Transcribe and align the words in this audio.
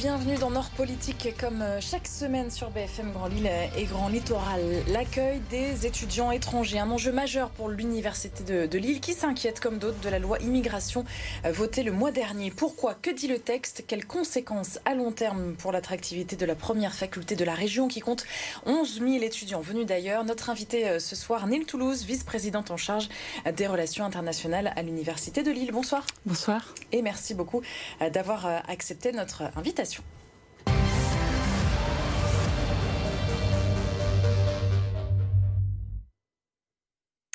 bienvenue 0.00 0.36
dans 0.36 0.48
Nord 0.48 0.70
Politique 0.70 1.28
comme 1.38 1.60
euh, 1.60 1.78
chaque 1.78 2.08
semaine 2.08 2.50
sur 2.50 2.70
BFM 2.70 3.12
Grand 3.12 3.26
Lille 3.26 3.50
et 3.76 3.84
Grand 3.84 4.08
Littoral. 4.08 4.62
L'accueil 4.88 5.42
des 5.50 5.84
étudiants 5.84 6.30
étrangers, 6.30 6.78
un 6.78 6.90
enjeu 6.90 7.12
majeur 7.12 7.50
pour 7.50 7.68
l'Université 7.68 8.66
de, 8.66 8.78
Lille 8.78 9.00
qui 9.00 9.12
s'inquiète 9.12 9.60
comme 9.60 9.76
d'autres 9.76 10.00
de 10.00 10.08
la 10.08 10.18
loi 10.18 10.38
immigration 10.38 11.04
euh, 11.44 11.52
votée 11.52 11.82
le 11.82 11.92
mois 11.92 12.12
dernier. 12.12 12.50
Pourquoi? 12.50 12.94
Que 12.94 13.10
dit 13.10 13.26
le 13.28 13.38
texte? 13.38 13.84
Quelles 13.86 14.06
conséquences 14.06 14.78
à 14.86 14.94
long 14.94 15.12
terme 15.12 15.52
pour 15.52 15.70
l'attractivité 15.70 16.34
de 16.34 16.46
la 16.46 16.54
première 16.54 16.94
faculté 16.94 17.36
de 17.36 17.44
la 17.44 17.54
région 17.54 17.86
qui 17.86 18.00
compte 18.00 18.24
11 18.64 19.00
000 19.00 19.22
étudiants? 19.22 19.60
Venus 19.60 19.84
d'ailleurs 19.84 20.24
Notre 20.24 20.48
invité 20.48 20.88
euh, 20.88 20.98
ce 20.98 21.14
soir, 21.14 21.46
Neil 21.46 21.66
Toulouse, 21.66 22.06
vice-présidente 22.06 22.70
en 22.70 22.78
charge 22.78 23.10
des 23.54 23.66
relations 23.66 24.06
internationales 24.06 24.72
à 24.76 24.82
l'Université 24.82 25.42
de 25.42 25.50
Lille. 25.50 25.72
Bonsoir. 25.72 26.06
Bonsoir. 26.24 26.74
Et 26.90 27.02
merci 27.02 27.34
beaucoup 27.34 27.60
d'avoir 28.00 28.46
accepté 28.66 29.12
notre 29.12 29.42
invitation. 29.56 29.89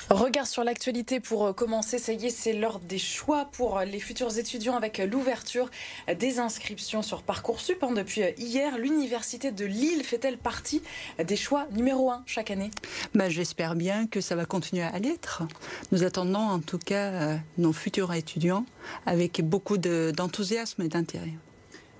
Regard 0.08 0.46
sur 0.46 0.62
l'actualité 0.62 1.18
pour 1.18 1.46
euh, 1.46 1.52
commencer, 1.52 1.98
ça 1.98 2.12
y 2.12 2.26
est, 2.26 2.30
c'est 2.30 2.52
l'heure 2.52 2.78
des 2.78 2.98
choix 2.98 3.46
pour 3.50 3.78
euh, 3.78 3.84
les 3.84 3.98
futurs 3.98 4.38
étudiants 4.38 4.76
avec 4.76 5.00
euh, 5.00 5.06
l'ouverture 5.06 5.68
des 6.16 6.38
inscriptions 6.38 7.02
sur 7.02 7.22
Parcoursup. 7.22 7.82
Hein. 7.82 7.92
Depuis 7.92 8.22
hier, 8.38 8.78
l'Université 8.78 9.50
de 9.50 9.64
Lille 9.64 10.04
fait-elle 10.04 10.38
partie 10.38 10.80
des 11.18 11.36
choix 11.36 11.66
numéro 11.72 12.10
un 12.12 12.22
chaque 12.24 12.52
année? 12.52 12.70
Bah, 13.14 13.28
J'espère 13.28 13.74
bien 13.74 14.06
que 14.06 14.20
ça 14.20 14.36
va 14.36 14.44
continuer 14.44 14.84
à 14.84 14.98
l'être. 15.00 15.42
Nous 15.90 16.04
attendons 16.04 16.38
en 16.38 16.60
tout 16.60 16.78
cas 16.78 17.38
nos 17.58 17.72
futurs 17.72 18.12
étudiants 18.14 18.64
avec 19.06 19.42
beaucoup 19.42 19.78
d'enthousiasme 19.78 20.82
et 20.82 20.88
d'intérêt. 20.88 21.32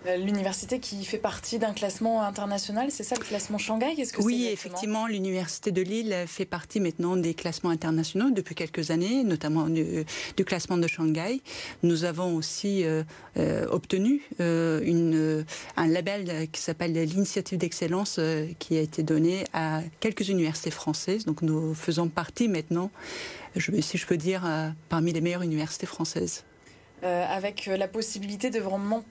Euh, 0.07 0.17
l'université 0.17 0.79
qui 0.79 1.05
fait 1.05 1.19
partie 1.19 1.59
d'un 1.59 1.73
classement 1.73 2.23
international, 2.23 2.91
c'est 2.91 3.03
ça 3.03 3.17
le 3.17 3.25
classement 3.25 3.59
Shanghai? 3.59 3.95
Que 3.97 4.23
Oui, 4.23 4.49
effectivement, 4.53 5.07
l'université 5.07 5.73
de 5.73 5.83
Lille 5.83 6.15
fait 6.27 6.45
partie 6.45 6.81
maintenant 6.81 7.17
des 7.17 7.35
classements 7.35 7.71
internationaux 7.71 8.31
depuis 8.31 8.55
quelques 8.55 8.91
années, 8.91 9.25
notamment 9.25 9.69
du, 9.69 10.05
classement 10.45 10.77
de 10.77 10.87
Shanghai. 10.87 11.41
Nous 11.83 12.05
avons 12.05 12.37
aussi 12.37 12.85
euh, 12.85 13.03
euh, 13.37 13.67
obtenu 13.71 14.23
une, 14.39 15.45
un 15.77 15.87
label 15.87 16.49
qui 16.53 16.61
s'appelle 16.61 16.93
l'initiative 16.93 17.59
d'excellence 17.59 18.21
qui 18.59 18.77
a 18.77 18.81
été 18.81 19.03
donné 19.03 19.45
à 19.53 19.81
quelques 20.01 20.29
universités 20.29 20.71
françaises. 20.71 21.25
Donc 21.25 21.43
nous 21.43 21.75
faisons 21.75 22.09
partie 22.09 22.49
maintenant, 22.49 22.91
je, 23.57 23.81
si 23.81 23.99
je 23.99 24.07
peux 24.07 24.17
dire, 24.17 24.43
parmi 24.89 25.13
les 25.13 25.21
meilleures 25.21 25.43
universités 25.43 25.87
françaises. 25.87 26.45
avec 27.03 27.67
la 27.67 27.89
possibilité 27.89 28.51
de 28.51 28.61
vraiment 28.61 29.05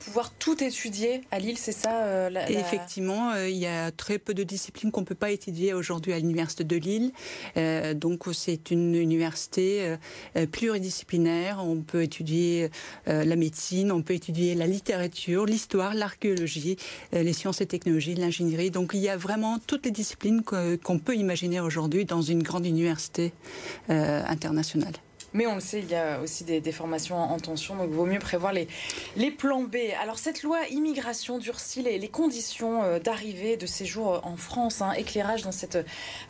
pouvoir 0.00 0.32
tout 0.32 0.62
étudier 0.64 1.20
à 1.30 1.38
Lille, 1.38 1.58
c'est 1.58 1.72
ça 1.72 2.04
euh, 2.04 2.30
Effectivement, 2.48 3.32
euh, 3.32 3.48
il 3.48 3.56
y 3.56 3.66
a 3.66 3.90
très 3.92 4.18
peu 4.18 4.34
de 4.34 4.42
disciplines 4.42 4.90
qu'on 4.90 5.02
ne 5.02 5.06
peut 5.06 5.14
pas 5.14 5.30
étudier 5.30 5.74
aujourd'hui 5.74 6.12
à 6.12 6.18
l'Université 6.18 6.64
de 6.64 6.76
Lille. 6.76 7.12
Euh, 7.56 7.94
donc 7.94 8.24
c'est 8.32 8.70
une 8.70 8.94
université 8.94 9.96
pluridisciplinaire. 10.50 11.62
On 11.62 11.82
peut 11.82 12.02
étudier 12.02 12.70
la 13.06 13.36
médecine, 13.36 13.92
on 13.92 14.02
peut 14.02 14.14
étudier 14.14 14.54
la 14.54 14.66
littérature, 14.66 15.44
l'histoire, 15.44 15.94
l'archéologie, 15.94 16.76
les 17.12 17.32
sciences 17.32 17.60
et 17.60 17.66
technologies, 17.66 18.14
l'ingénierie. 18.14 18.70
Donc 18.70 18.92
il 18.94 19.00
y 19.00 19.08
a 19.08 19.16
vraiment 19.16 19.58
toutes 19.58 19.84
les 19.84 19.92
disciplines 19.92 20.42
qu'on 20.42 20.98
peut 20.98 21.16
imaginer 21.16 21.60
aujourd'hui 21.60 22.04
dans 22.06 22.22
une 22.22 22.42
grande 22.42 22.66
université 22.66 23.32
internationale. 23.88 24.94
Mais 25.32 25.46
on 25.46 25.54
le 25.54 25.60
sait, 25.60 25.80
il 25.80 25.90
y 25.90 25.94
a 25.94 26.20
aussi 26.20 26.44
des, 26.44 26.72
formations 26.72 27.16
en, 27.16 27.38
tension, 27.38 27.76
donc 27.76 27.86
il 27.88 27.94
vaut 27.94 28.06
mieux 28.06 28.18
prévoir 28.18 28.52
les, 28.52 28.68
les 29.16 29.30
plans 29.30 29.62
B. 29.62 29.76
Alors 30.00 30.18
cette 30.18 30.42
loi 30.42 30.58
immigration 30.70 31.38
durcit 31.38 31.82
les, 31.82 31.98
les 31.98 32.08
conditions 32.08 32.82
euh, 32.82 32.98
d'arrivée, 32.98 33.56
de 33.56 33.66
séjour 33.66 34.14
euh, 34.14 34.18
en 34.22 34.36
France, 34.36 34.82
hein, 34.82 34.92
éclairage 34.92 35.42
dans 35.42 35.52
cette 35.52 35.78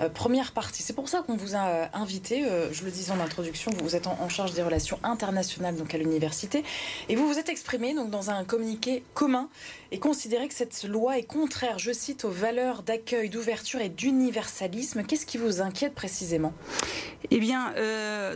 euh, 0.00 0.08
première 0.08 0.52
partie. 0.52 0.82
C'est 0.82 0.92
pour 0.92 1.08
ça 1.08 1.22
qu'on 1.22 1.36
vous 1.36 1.54
a 1.56 1.88
invité, 1.94 2.44
je 2.72 2.84
le 2.84 2.90
disais 2.90 3.12
en 3.12 3.20
introduction, 3.20 3.70
vous, 3.82 3.96
êtes 3.96 4.06
en, 4.06 4.28
charge 4.28 4.52
des 4.52 4.62
relations 4.62 4.98
internationales 5.02 5.76
donc 5.76 5.94
à 5.94 5.98
l'université, 5.98 6.64
et 7.08 7.16
vous 7.16 7.26
vous 7.26 7.38
êtes 7.38 7.48
exprimé 7.48 7.94
donc 7.94 8.10
dans 8.10 8.30
un 8.30 8.44
communiqué 8.44 9.02
commun 9.14 9.48
et 9.92 9.98
considéré 9.98 10.48
que 10.48 10.54
cette 10.54 10.84
loi 10.84 11.18
est 11.18 11.24
contraire, 11.24 11.78
je 11.78 11.92
cite, 11.92 12.24
aux 12.24 12.30
valeurs 12.30 12.82
d'accueil, 12.82 13.28
d'ouverture 13.28 13.80
et 13.80 13.88
d'universalisme. 13.88 15.02
Qu'est-ce 15.02 15.26
qui 15.26 15.38
vous 15.38 15.60
inquiète 15.60 15.94
précisément? 15.94 16.52
Eh 17.30 17.38
bien, 17.38 17.74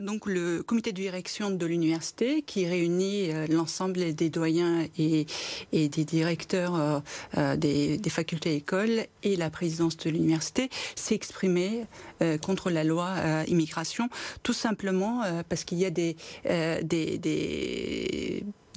donc 0.01 0.27
le 0.27 0.63
comité 0.63 0.93
de 0.93 0.97
direction 0.97 1.51
de 1.51 1.67
l'université 1.67 2.43
qui 2.43 2.67
réunit 2.67 3.33
euh, 3.33 3.47
l'ensemble 3.49 4.15
des 4.15 4.31
doyens 4.31 4.87
et, 4.99 5.27
des 5.73 6.05
directeurs 6.05 6.75
euh, 6.75 7.01
euh, 7.39 7.57
des, 7.57 7.99
facultés 8.11 8.53
et 8.53 8.57
écoles 8.57 9.07
et 9.23 9.37
la 9.37 9.51
présidence 9.51 9.97
de 9.97 10.11
l'université 10.11 10.71
s'est 10.95 11.15
exprimé 11.15 11.87
contre 12.43 12.71
la 12.71 12.85
loi 12.85 13.15
immigration, 13.49 14.09
tout 14.43 14.53
simplement 14.53 15.23
parce 15.49 15.65
qu'il 15.65 15.79
y 15.79 15.85
a 15.85 15.91
des 15.91 16.17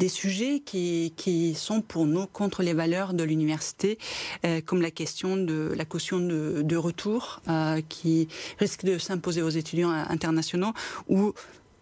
sujets 0.07 0.59
qui, 0.59 1.53
sont 1.55 1.81
pour 1.81 2.05
nous 2.05 2.27
contre 2.27 2.63
les 2.63 2.73
valeurs 2.73 3.13
de 3.13 3.23
l'université, 3.23 3.97
euh, 4.45 4.61
comme 4.65 4.81
la 4.81 4.91
question 4.91 5.37
de 5.37 5.73
la 5.75 5.85
caution 5.85 6.19
de, 6.19 6.61
de 6.63 6.75
retour 6.75 7.41
euh, 7.47 7.81
qui 7.89 8.27
risque 8.59 8.85
de 8.85 8.97
s'imposer 8.97 9.41
aux 9.41 9.49
étudiants 9.49 9.89
internationaux 9.89 10.73
ou 11.07 11.33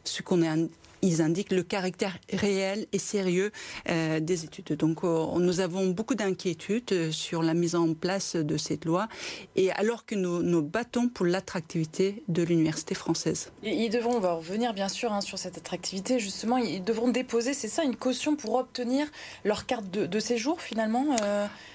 ce 0.04 0.22
qu'on 0.22 0.42
est 0.42 0.70
ils 1.06 1.22
indiquent 1.22 1.52
le 1.52 1.64
caractère 1.64 2.18
réel 2.34 2.88
et 2.92 3.00
sérieux 3.00 3.52
euh, 3.90 4.20
des 4.20 4.44
études. 4.44 4.74
Donc 4.74 5.04
euh, 5.04 5.26
nous 5.40 5.60
avons 5.60 5.88
beaucoup 5.88 6.16
d'inquiétudes 6.16 6.92
euh, 6.92 7.12
sur 7.12 7.44
la 7.44 7.54
mise 7.54 7.76
en 7.76 7.94
place 7.94 8.36
de 8.36 8.58
cette 8.58 8.86
loi, 8.86 9.08
et 9.56 9.72
alors 9.72 10.06
que 10.06 10.16
nous 10.16 10.42
nous 10.42 10.64
battons 10.64 11.08
pour 11.08 11.26
l'attractivité 11.26 12.24
de 12.28 12.42
l'université 12.44 12.96
française. 12.96 13.52
Ils 13.64 13.90
devront, 13.90 14.16
on 14.16 14.20
va 14.20 14.34
revenir 14.34 14.74
bien 14.74 14.90
sûr 14.90 15.14
hein, 15.14 15.22
sur 15.22 15.38
cette 15.38 15.58
attractivité, 15.58 16.20
justement, 16.20 16.58
ils 16.58 16.84
devront 16.84 17.10
déposer, 17.10 17.54
c'est 17.54 17.68
ça, 17.68 17.84
une 17.84 17.96
caution 17.96 18.36
pour 18.36 18.56
obtenir 18.56 19.08
leur 19.44 19.66
carte 19.66 19.90
de, 19.92 20.20
séjour 20.20 20.62
finalement 20.62 21.16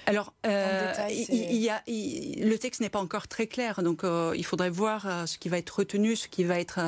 Alors, 0.07 0.33
il, 0.43 1.55
y 1.55 1.69
a, 1.69 1.81
le 1.87 2.55
texte 2.57 2.81
n'est 2.81 2.89
pas 2.89 2.99
encore 2.99 3.27
très 3.27 3.47
clair, 3.47 3.81
donc 3.83 4.01
il 4.35 4.43
faudrait 4.43 4.69
voir 4.69 5.27
ce 5.27 5.37
qui 5.37 5.47
va 5.47 5.57
être 5.57 5.69
retenu, 5.69 6.15
ce 6.15 6.27
qui 6.27 6.43
va 6.43 6.59
être 6.59 6.79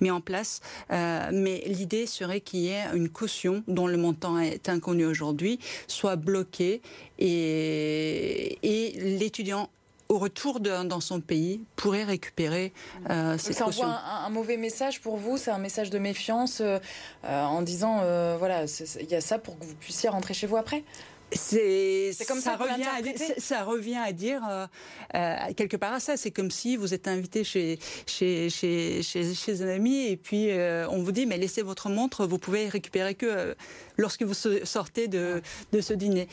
mis 0.00 0.10
en 0.10 0.20
place, 0.20 0.60
mais 0.90 1.62
l'idée 1.66 1.91
serait 2.06 2.40
qu'il 2.40 2.60
y 2.60 2.68
ait 2.68 2.84
une 2.94 3.08
caution 3.08 3.62
dont 3.68 3.86
le 3.86 3.96
montant 3.96 4.38
est 4.38 4.68
inconnu 4.68 5.04
aujourd'hui, 5.04 5.58
soit 5.86 6.16
bloqué 6.16 6.80
et, 7.18 8.58
et 8.62 8.92
l'étudiant 9.18 9.68
au 10.12 10.18
retour 10.18 10.60
dans 10.60 11.00
son 11.00 11.20
pays 11.20 11.62
pourrait 11.74 12.04
récupérer 12.04 12.72
euh, 13.08 13.38
cette 13.38 13.54
Ça 13.54 13.66
envoie 13.66 13.98
un, 14.26 14.28
mauvais 14.28 14.58
message 14.58 15.00
pour 15.00 15.16
vous, 15.16 15.38
c'est 15.38 15.50
un 15.50 15.58
message 15.58 15.88
de 15.88 15.98
méfiance 15.98 16.60
euh, 16.60 16.78
euh, 17.24 17.44
en 17.44 17.62
disant 17.62 18.00
euh, 18.02 18.36
voilà, 18.38 18.64
il 19.00 19.08
y 19.08 19.14
a 19.14 19.22
ça 19.22 19.38
pour 19.38 19.58
que 19.58 19.64
vous 19.64 19.74
puissiez 19.74 20.10
rentrer 20.10 20.34
chez 20.34 20.46
vous 20.46 20.58
après? 20.58 20.84
C'est 21.34 22.24
comme 22.26 22.40
ça, 22.40 22.56
revient 22.56 22.84
à, 22.84 23.40
ça 23.40 23.64
revient 23.64 23.96
à 23.96 24.12
dire 24.12 24.42
euh, 24.48 24.66
euh, 25.14 25.36
quelque 25.56 25.76
part 25.76 25.92
à 25.92 26.00
ça. 26.00 26.16
C'est 26.16 26.30
comme 26.30 26.50
si 26.50 26.76
vous 26.76 26.94
êtes 26.94 27.08
invité 27.08 27.44
chez 27.44 27.78
chez 28.06 28.50
chez 28.50 29.02
chez, 29.02 29.62
un 29.62 29.68
ami 29.68 30.06
et 30.06 30.16
puis 30.16 30.50
euh, 30.50 30.86
on 30.88 31.02
vous 31.02 31.12
dit 31.12 31.26
mais 31.26 31.38
laissez 31.38 31.62
votre 31.62 31.88
montre, 31.88 32.26
vous 32.26 32.38
pouvez 32.38 32.68
récupérer 32.68 33.14
que 33.14 33.54
lorsque 33.96 34.22
vous 34.22 34.34
sortez 34.34 35.08
de 35.08 35.42
de 35.72 35.80
ce 35.80 35.94
dîner. 35.94 36.28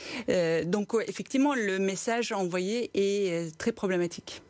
donc 0.66 0.96
effectivement 1.08 1.54
le 1.54 1.80
message 1.80 2.32
envoyé 2.32 2.92
est 2.94 3.58
très 3.58 3.72
problématique. 3.72 4.42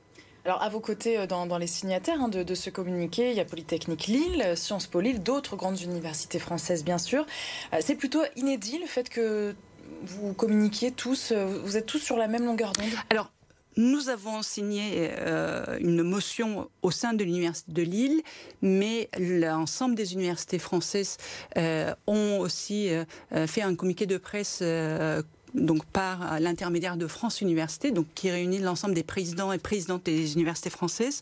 Alors, 0.45 0.63
à 0.63 0.69
vos 0.69 0.79
côtés, 0.79 1.27
dans, 1.27 1.45
dans 1.45 1.57
les 1.57 1.67
signataires 1.67 2.21
hein, 2.21 2.29
de, 2.29 2.43
de, 2.43 2.55
ce 2.55 2.69
communiqué, 2.69 3.29
il 3.29 3.35
y 3.35 3.41
a 3.41 3.45
Polytechnique 3.45 4.07
Lille, 4.07 4.53
Sciences 4.55 4.87
Po 4.87 5.01
Lille, 5.01 5.21
d'autres 5.21 5.57
grandes 5.57 5.81
universités 5.81 6.39
françaises, 6.39 6.85
bien 6.85 6.97
sûr. 6.97 7.25
C'est 7.81 7.95
plutôt 7.95 8.21
inédit 8.37 8.79
le 8.79 8.87
fait 8.87 9.09
que 9.09 9.53
vous 10.03 10.33
communiquiez 10.33 10.91
tous, 10.91 11.31
euh, 11.31 11.59
vous 11.63 11.77
êtes 11.77 11.85
tous 11.85 11.99
sur 11.99 12.17
la 12.17 12.27
même 12.27 12.45
longueur 12.45 12.71
d'onde 12.73 12.89
Alors, 13.09 13.31
nous 13.77 14.09
avons 14.09 14.41
signé 14.41 15.09
euh, 15.11 15.77
une 15.79 16.03
motion 16.03 16.69
au 16.81 16.91
sein 16.91 17.13
de 17.13 17.23
l'Université 17.23 17.71
de 17.71 17.81
Lille, 17.81 18.21
mais 18.61 19.09
l'ensemble 19.17 19.95
des 19.95 20.13
universités 20.13 20.59
françaises 20.59 21.17
euh, 21.57 21.93
ont 22.07 22.39
aussi 22.39 22.89
fait 23.47 23.61
un 23.61 23.75
communiqué 23.75 24.05
de 24.05 24.17
presse 24.17 24.61
donc 25.53 25.85
par 25.85 26.39
l'intermédiaire 26.39 26.97
de 26.97 27.07
France 27.07 27.41
Université, 27.41 27.91
donc 27.91 28.07
qui 28.15 28.29
réunit 28.29 28.59
l'ensemble 28.59 28.93
des 28.93 29.03
présidents 29.03 29.51
et 29.51 29.57
présidentes 29.57 30.05
des 30.05 30.33
universités 30.33 30.69
françaises. 30.69 31.21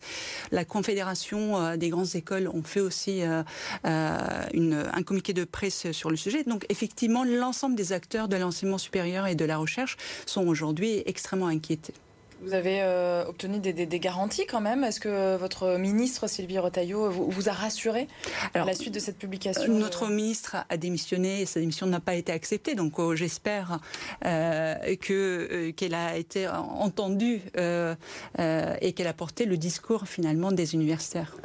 La 0.51 0.65
Confédération 0.65 1.57
euh, 1.57 1.77
des 1.77 1.89
grandes 1.89 2.15
écoles 2.15 2.49
ont 2.53 2.63
fait 2.63 2.79
aussi 2.79 3.21
euh, 3.21 3.43
euh, 3.85 4.83
un 4.93 5.03
communiqué 5.03 5.33
de 5.33 5.43
presse 5.43 5.91
sur 5.91 6.09
le 6.09 6.17
sujet. 6.17 6.43
Donc 6.43 6.65
effectivement, 6.69 7.23
l'ensemble 7.23 7.75
des 7.75 7.93
acteurs 7.93 8.27
de 8.27 8.37
l'enseignement 8.37 8.77
supérieur 8.77 9.27
et 9.27 9.35
de 9.35 9.45
la 9.45 9.57
recherche 9.57 9.97
sont 10.25 10.47
aujourd'hui 10.47 11.03
extrêmement 11.05 11.47
inquiétés. 11.47 11.93
Vous 12.41 12.53
avez 12.53 12.81
euh, 12.81 13.25
obtenu 13.25 13.59
des, 13.59 13.99
garanties 13.99 14.45
quand 14.45 14.61
même? 14.61 14.83
Est-ce 14.83 14.99
que 14.99 15.37
votre 15.37 15.77
ministre 15.77 16.27
Sylvie 16.27 16.59
Retailleau 16.59 17.09
vous, 17.09 17.49
a 17.49 17.51
rassuré 17.51 18.07
à 18.53 18.63
la 18.63 18.73
suite 18.73 18.93
de 18.93 18.99
cette 18.99 19.17
publication 19.17 19.73
Notre 19.73 20.07
ministre 20.07 20.57
a 20.69 20.77
démissionné 20.77 21.41
et 21.41 21.45
sa 21.45 21.59
démission 21.59 21.87
n'a 21.87 21.99
pas 21.99 22.15
été 22.15 22.31
acceptée. 22.31 22.75
Donc 22.75 22.99
oh, 22.99 23.15
j'espère 23.15 23.79
que 24.21 25.71
qu'elle 25.71 25.95
a 25.95 26.17
été 26.17 26.47
entendue 26.47 27.41
et 27.57 28.93
qu'elle 28.93 29.07
a 29.07 29.13
porté 29.13 29.45
le 29.45 29.57
discours 29.57 30.07
finalement 30.07 30.51
des 30.51 30.75
universitaires. 30.75 31.35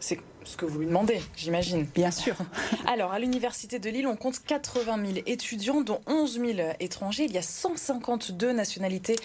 C'est 0.00 0.18
ce 0.44 0.56
que 0.56 0.64
vous 0.64 0.78
lui 0.78 0.86
demandez, 0.86 1.20
j'imagine. 1.36 1.86
Bien 1.94 2.10
sûr. 2.10 2.34
Alors, 2.86 3.12
à 3.12 3.18
l'Université 3.18 3.78
de 3.78 3.90
Lille, 3.90 4.06
on 4.06 4.16
compte 4.16 4.42
80 4.44 4.96
000 5.14 5.18
étudiants, 5.26 5.80
dont 5.82 6.00
11 6.06 6.40
000 6.40 6.68
étrangers. 6.80 7.24
Il 7.24 7.32
y 7.32 7.38
a 7.38 7.42
152 7.42 8.52
nationalités 8.52 9.16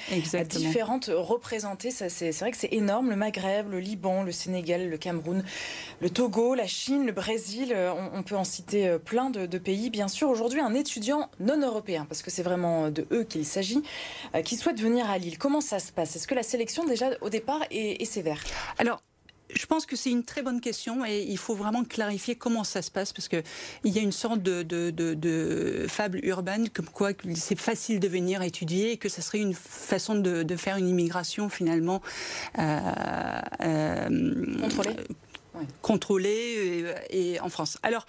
différentes 0.50 1.10
représentées. 1.14 1.92
C'est 1.92 2.32
vrai 2.40 2.52
que 2.52 2.58
c'est 2.58 2.74
énorme. 2.74 3.10
Le 3.10 3.16
Maghreb, 3.16 3.72
le 3.72 3.80
Liban, 3.80 4.24
le 4.24 4.32
Sénégal, 4.32 4.90
le 4.90 4.98
Cameroun, 4.98 5.44
le 6.02 6.10
Togo, 6.10 6.54
la 6.56 6.68
Chine, 6.68 7.06
le 7.06 7.12
Brésil. 7.12 7.72
Euh, 7.74 7.94
on, 8.14 8.24
peut 8.24 8.36
en 8.36 8.44
citer 8.44 8.88
euh, 8.88 8.98
plein 8.98 9.30
de, 9.30 9.58
pays. 9.58 9.90
Bien 9.90 10.08
sûr, 10.08 10.30
aujourd'hui, 10.30 10.60
un 10.60 10.74
étudiant 10.74 11.30
non 11.40 11.62
européen, 11.62 12.06
parce 12.08 12.22
que 12.22 12.30
c'est 12.30 12.44
vraiment 12.44 12.90
de 12.90 13.08
eux 13.12 13.24
qu'il 13.24 13.46
s'agit, 13.46 13.82
euh, 14.36 14.42
qui 14.42 14.58
souhaite 14.58 14.82
venir 14.82 15.10
à 15.10 15.18
Lille. 15.18 15.38
Comment 15.38 15.62
ça 15.62 15.80
se 15.80 15.92
passe? 15.92 16.16
Est-ce 16.16 16.28
que 16.28 16.36
la 16.36 16.44
sélection, 16.44 16.86
déjà, 16.86 17.12
au 17.22 17.30
départ, 17.30 17.62
est, 17.72 18.02
est 18.02 18.06
sévère? 18.06 18.44
Alors, 18.78 19.02
je 19.54 19.66
pense 19.66 19.86
que 19.86 19.96
c'est 19.96 20.12
une 20.12 20.24
très 20.24 20.42
bonne 20.42 20.62
question 20.62 21.06
et 21.06 21.24
il 21.24 21.38
faut 21.38 21.56
vraiment 21.56 21.84
clarifier 21.84 22.36
comment 22.36 22.64
ça 22.64 22.82
se 22.82 22.92
passe 22.92 23.14
parce 23.14 23.28
que 23.28 23.44
il 23.84 23.94
y 23.94 24.00
a 24.00 24.02
une 24.02 24.12
sorte 24.12 24.42
de, 24.42 24.64
de, 24.64 24.92
de, 24.92 25.86
fable 25.88 26.20
urbaine 26.24 26.70
comme 26.70 26.88
quoi 26.88 27.12
c'est 27.36 27.60
facile 27.60 28.00
de 28.00 28.08
venir 28.08 28.42
étudier 28.42 28.92
et 28.92 28.98
que 28.98 29.10
ça 29.10 29.22
serait 29.22 29.40
une 29.40 29.54
façon 29.54 30.16
de, 30.16 30.56
faire 30.56 30.78
une 30.78 30.88
immigration 30.88 31.50
finalement 31.50 32.02
euh, 32.60 32.80
euh, 33.62 34.60
contrôlée. 34.62 34.96
contrôlée 35.82 36.96
et, 37.10 37.40
en 37.42 37.50
France. 37.50 37.78
Alors 37.84 38.06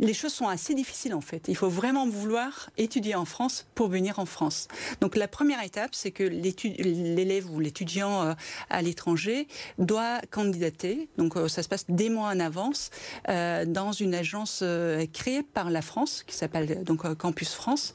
les 0.00 0.14
choses 0.14 0.32
sont 0.32 0.48
assez 0.48 0.74
difficiles 0.74 1.14
en 1.14 1.20
fait. 1.20 1.44
Il 1.48 1.56
faut 1.56 1.68
vraiment 1.68 2.08
vouloir 2.08 2.70
étudier 2.78 3.14
en 3.14 3.26
France 3.26 3.66
pour 3.74 3.88
venir 3.88 4.18
en 4.18 4.26
France. 4.26 4.66
Donc 5.00 5.14
la 5.14 5.28
première 5.28 5.62
étape, 5.62 5.94
c'est 5.94 6.10
que 6.10 6.24
l'élève 6.24 7.50
ou 7.50 7.60
l'étudiant 7.60 8.22
euh, 8.22 8.32
à 8.70 8.82
l'étranger 8.82 9.46
doit 9.78 10.20
candidater. 10.30 11.08
Donc 11.18 11.36
euh, 11.36 11.48
ça 11.48 11.62
se 11.62 11.68
passe 11.68 11.84
des 11.88 12.08
mois 12.08 12.28
en 12.28 12.40
avance 12.40 12.90
euh, 13.28 13.66
dans 13.66 13.92
une 13.92 14.14
agence 14.14 14.64
créée 15.12 15.42
par 15.42 15.70
la 15.70 15.82
France 15.82 16.24
qui 16.26 16.34
s'appelle 16.34 16.82
donc 16.84 17.14
Campus 17.16 17.52
France. 17.52 17.92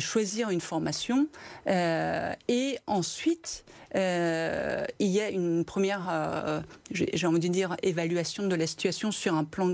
choisir 0.00 0.50
une 0.50 0.60
formation 0.60 1.26
et 1.66 2.78
ensuite 2.86 3.64
il 3.94 4.88
y 4.98 5.20
a 5.20 5.30
une 5.30 5.64
première, 5.64 6.62
j'ai 6.90 7.26
envie 7.26 7.40
de 7.40 7.48
dire, 7.48 7.76
évaluation 7.82 8.46
de 8.46 8.54
la 8.54 8.66
situation 8.66 9.10
sur 9.10 9.34
un 9.34 9.44
plan 9.44 9.68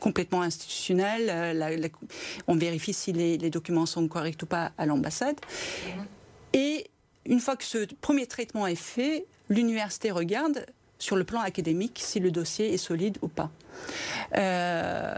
complètement 0.00 0.42
institutionnel. 0.42 1.03
Euh, 1.04 1.88
on 2.46 2.56
vérifie 2.56 2.92
si 2.92 3.12
les, 3.12 3.50
documents 3.50 3.86
sont 3.86 4.06
corrects 4.08 4.42
ou 4.42 4.46
pas 4.46 4.72
à 4.78 4.86
l'ambassade. 4.86 5.36
Mhm. 5.86 6.04
Et 6.54 6.86
une 7.26 7.40
fois 7.40 7.56
que 7.56 7.64
ce 7.64 7.86
premier 8.00 8.26
traitement 8.26 8.66
est 8.66 8.74
fait, 8.74 9.26
l'université 9.48 10.10
regarde 10.10 10.66
sur 10.98 11.16
le 11.16 11.24
plan 11.24 11.40
académique 11.40 12.00
si 12.02 12.20
le 12.20 12.30
dossier 12.30 12.72
est 12.72 12.78
solide 12.78 13.18
ou 13.22 13.28
pas. 13.28 13.50
Euh, 14.36 15.14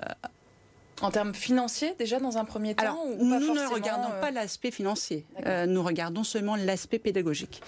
en 1.02 1.10
termes 1.10 1.34
financiers, 1.34 1.94
déjà 1.98 2.18
dans 2.18 2.38
un 2.38 2.44
premier 2.44 2.74
temps 2.74 2.98
ou 3.04 3.24
Nous 3.24 3.54
ne 3.54 3.72
regardons 3.72 4.12
euh, 4.12 4.20
pas 4.20 4.30
l'aspect 4.30 4.70
financier, 4.70 5.26
nous 5.68 5.82
regardons 5.82 6.24
seulement 6.24 6.56
l'aspect 6.56 6.98
pédagogique. 6.98 7.60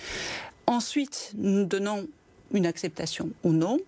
Ensuite, 0.66 1.32
nous 1.36 1.64
donnons 1.64 2.08
une 2.52 2.66
acceptation 2.66 3.30
ou 3.44 3.52
non 3.52 3.78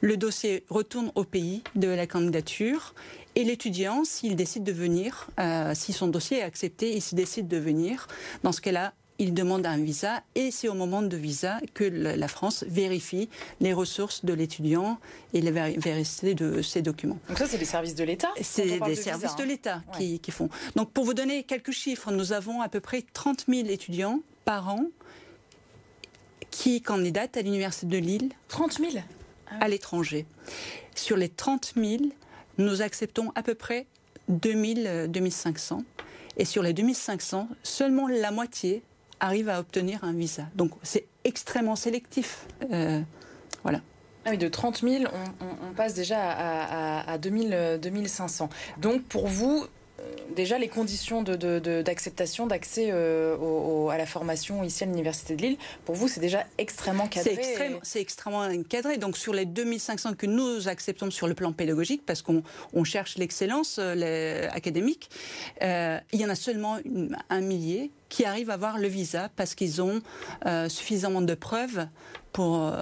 le 0.00 0.16
dossier 0.16 0.64
retourne 0.68 1.10
au 1.14 1.24
pays 1.24 1.62
de 1.74 1.88
la 1.88 2.06
candidature 2.06 2.94
et 3.36 3.44
l'étudiant, 3.44 4.04
s'il 4.04 4.34
décide 4.34 4.64
de 4.64 4.72
venir, 4.72 5.28
euh, 5.38 5.72
si 5.74 5.92
son 5.92 6.08
dossier 6.08 6.38
est 6.38 6.42
accepté 6.42 6.96
et 6.96 7.00
s'il 7.00 7.16
décide 7.16 7.48
de 7.48 7.58
venir, 7.58 8.08
dans 8.42 8.50
ce 8.50 8.62
cas-là, 8.62 8.94
il 9.18 9.34
demande 9.34 9.66
un 9.66 9.76
visa 9.76 10.22
et 10.34 10.50
c'est 10.50 10.68
au 10.68 10.74
moment 10.74 11.02
de 11.02 11.16
visa 11.16 11.58
que 11.74 11.84
la 11.84 12.28
France 12.28 12.64
vérifie 12.68 13.28
les 13.60 13.72
ressources 13.72 14.24
de 14.24 14.32
l'étudiant 14.32 14.98
et 15.32 15.40
la 15.40 15.50
véracité 15.50 16.34
de 16.34 16.60
ses 16.62 16.82
documents. 16.82 17.18
Donc 17.28 17.38
ça, 17.38 17.46
c'est 17.46 17.58
des 17.58 17.64
services 17.64 17.94
de 17.94 18.04
l'État 18.04 18.28
C'est 18.42 18.78
des 18.80 18.94
services 18.94 19.36
de 19.36 19.42
hein. 19.42 19.46
l'État 19.46 19.82
qui, 19.96 20.18
qui, 20.18 20.30
font. 20.30 20.50
Donc 20.74 20.90
pour 20.92 21.04
vous 21.04 21.14
donner 21.14 21.44
quelques 21.44 21.72
chiffres, 21.72 22.12
nous 22.12 22.32
avons 22.32 22.60
à 22.60 22.68
peu 22.68 22.80
près 22.80 23.04
30 23.12 23.46
000 23.48 23.68
étudiants 23.68 24.20
par 24.44 24.68
an 24.68 24.84
qui 26.50 26.82
candidatent 26.82 27.36
à 27.36 27.42
l'Université 27.42 27.86
de 27.86 27.98
Lille. 27.98 28.30
30 28.48 28.78
000 28.78 28.92
ah 29.48 29.58
à 29.60 29.68
l'étranger. 29.68 30.26
Sur 30.94 31.16
les 31.16 31.28
30 31.28 31.74
000, 31.76 32.04
nous 32.58 32.82
acceptons 32.82 33.32
à 33.34 33.42
peu 33.42 33.54
près 33.54 33.86
2000, 34.28 35.06
2500. 35.08 35.78
Euh, 35.78 35.82
Et 36.38 36.44
sur 36.44 36.62
les 36.62 36.72
2500, 36.72 37.48
seulement 37.62 38.08
la 38.08 38.30
moitié 38.30 38.82
arrive 39.20 39.48
à 39.48 39.60
obtenir 39.60 40.04
un 40.04 40.12
visa. 40.12 40.44
Donc 40.54 40.72
c'est 40.82 41.06
extrêmement 41.24 41.76
sélectif. 41.76 42.46
Euh, 42.70 43.00
voilà. 43.62 43.80
Ah 44.24 44.36
de 44.36 44.48
30 44.48 44.80
000, 44.80 45.04
on, 45.40 45.72
passe 45.74 45.94
déjà 45.94 46.18
à, 46.20 47.12
à 47.12 47.18
2000, 47.18 47.78
2500. 47.80 48.48
Donc 48.78 49.04
pour 49.04 49.28
vous, 49.28 49.66
déjà 50.34 50.58
les 50.58 50.68
conditions 50.68 51.22
d'acceptation, 51.22 52.46
d'accès 52.46 52.90
euh, 52.90 53.88
à 53.88 53.96
la 53.96 54.06
formation 54.06 54.62
ici 54.62 54.84
à 54.84 54.86
l'Université 54.86 55.34
de 55.34 55.42
Lille, 55.42 55.56
pour 55.84 55.94
vous, 55.94 56.08
c'est 56.08 56.20
déjà 56.20 56.44
extrêmement 56.58 57.08
cadré 57.08 57.38
C'est 57.82 58.00
extrêmement 58.00 58.46
cadré. 58.68 58.98
Donc 58.98 59.16
sur 59.16 59.32
les 59.32 59.46
2500 59.46 60.14
que 60.14 60.26
nous 60.26 60.68
acceptons 60.68 61.10
sur 61.10 61.26
le 61.26 61.34
plan 61.34 61.52
pédagogique, 61.52 62.02
parce 62.06 62.22
qu'on 62.22 62.84
cherche 62.84 63.16
l'excellence 63.16 63.78
euh, 63.80 64.48
académique, 64.52 65.10
euh, 65.62 65.98
il 66.12 66.20
y 66.20 66.24
en 66.24 66.30
a 66.30 66.34
seulement 66.34 66.78
un 67.30 67.40
millier 67.40 67.90
qui 68.08 68.24
arrivent 68.24 68.50
à 68.50 68.54
avoir 68.54 68.78
le 68.78 68.86
visa 68.86 69.30
parce 69.34 69.54
qu'ils 69.54 69.82
ont 69.82 70.00
suffisamment 70.68 71.22
de 71.22 71.34
preuves 71.34 71.88
pour, 72.32 72.72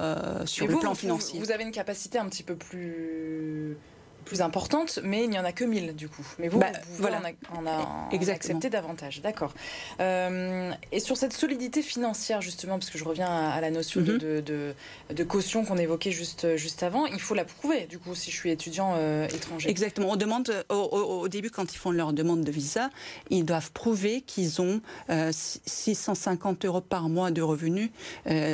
sur 0.44 0.66
le 0.66 0.76
plan 0.76 0.94
financier. 0.94 1.40
Vous 1.40 1.50
avez 1.50 1.64
une 1.64 1.72
capacité 1.72 2.18
un 2.18 2.28
petit 2.28 2.42
peu 2.42 2.56
plus 2.56 3.78
plus 4.24 4.40
importante, 4.40 4.98
mais 5.02 5.24
il 5.24 5.30
n'y 5.30 5.38
en 5.38 5.44
a 5.44 5.52
que 5.52 5.64
1000 5.64 5.94
du 5.94 6.08
coup. 6.08 6.26
Mais 6.38 6.48
vous, 6.48 6.58
bah, 6.58 6.72
vous 6.88 7.02
voilà. 7.02 7.20
on 7.56 7.66
a, 7.66 8.08
accepté 8.32 8.70
davantage. 8.70 9.20
D'accord. 9.22 9.52
Euh, 10.00 10.72
et 10.92 11.00
sur 11.00 11.16
cette 11.16 11.32
solidité 11.32 11.82
financière, 11.82 12.40
justement, 12.40 12.78
parce 12.78 12.90
que 12.90 12.98
je 12.98 13.04
reviens 13.04 13.28
à, 13.28 13.60
la 13.60 13.70
notion 13.70 14.00
de, 14.00 14.14
mhm. 14.14 15.14
de, 15.14 15.24
caution 15.24 15.64
qu'on 15.64 15.76
évoquait 15.76 16.10
juste, 16.10 16.56
juste 16.56 16.82
avant, 16.82 17.06
il 17.06 17.20
faut 17.20 17.34
la 17.34 17.44
prouver, 17.44 17.86
du 17.86 17.98
coup, 17.98 18.14
si 18.14 18.30
je 18.30 18.36
suis 18.36 18.50
étudiant 18.50 18.94
euh, 18.96 19.26
étranger. 19.28 19.70
Exactement. 19.70 20.10
On 20.10 20.16
demande, 20.16 20.64
au, 20.68 21.28
début, 21.28 21.50
quand 21.50 21.72
ils 21.72 21.78
font 21.78 21.90
leur 21.90 22.12
demande 22.12 22.42
de 22.42 22.50
visa, 22.50 22.90
ils 23.30 23.44
doivent 23.44 23.72
prouver 23.72 24.22
qu'ils 24.22 24.60
ont 24.60 24.80
650 25.08 26.64
euh, 26.64 26.68
euros 26.68 26.80
par 26.80 27.08
mois 27.08 27.30
de 27.30 27.42
revenus, 27.42 27.90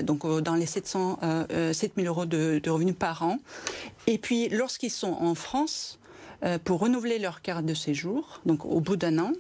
donc 0.02 0.26
dans 0.42 0.54
les 0.54 0.66
700, 0.66 1.20
7000 1.72 2.06
euros 2.06 2.26
de, 2.26 2.60
de 2.62 2.70
revenus 2.70 2.96
par 2.98 3.22
an. 3.22 3.38
Et 4.06 4.18
puis, 4.18 4.48
lorsqu'ils 4.48 4.90
sont 4.90 5.12
en 5.20 5.34
France, 5.34 5.59
euh, 6.42 6.58
pour 6.62 6.80
renouveler 6.80 7.18
leur 7.18 7.42
carte 7.42 7.66
de 7.66 7.74
séjour, 7.74 8.40
donc 8.46 8.64
au 8.64 8.80
bout 8.80 8.96
d'un 8.96 9.18
an, 9.18 9.32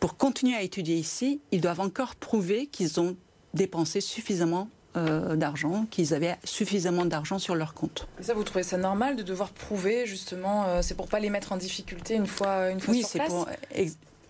pour 0.00 0.16
continuer 0.16 0.54
à 0.54 0.62
étudier 0.62 0.96
ici, 0.96 1.40
ils 1.50 1.60
doivent 1.60 1.80
encore 1.80 2.14
prouver 2.14 2.66
qu'ils 2.66 3.00
ont 3.00 3.16
dépensé 3.54 4.00
suffisamment 4.00 4.68
euh, 4.96 5.34
d'argent, 5.36 5.86
qu'ils 5.90 6.12
avaient 6.12 6.36
suffisamment 6.44 7.06
d'argent 7.06 7.38
sur 7.38 7.54
leur 7.54 7.72
compte. 7.72 8.06
Et 8.20 8.22
ça, 8.22 8.34
vous 8.34 8.44
trouvez 8.44 8.64
ça 8.64 8.76
normal 8.76 9.16
de 9.16 9.22
devoir 9.22 9.50
prouver 9.50 10.06
justement 10.06 10.64
euh, 10.66 10.82
C'est 10.82 10.94
pour 10.94 11.08
pas 11.08 11.20
les 11.20 11.30
mettre 11.30 11.52
en 11.52 11.56
difficulté 11.56 12.14
une 12.14 12.26
fois, 12.26 12.70
une 12.70 12.80
fois 12.80 12.92
oui, 12.92 13.02
sur 13.02 13.12
place? 13.12 13.28
pour, 13.28 13.48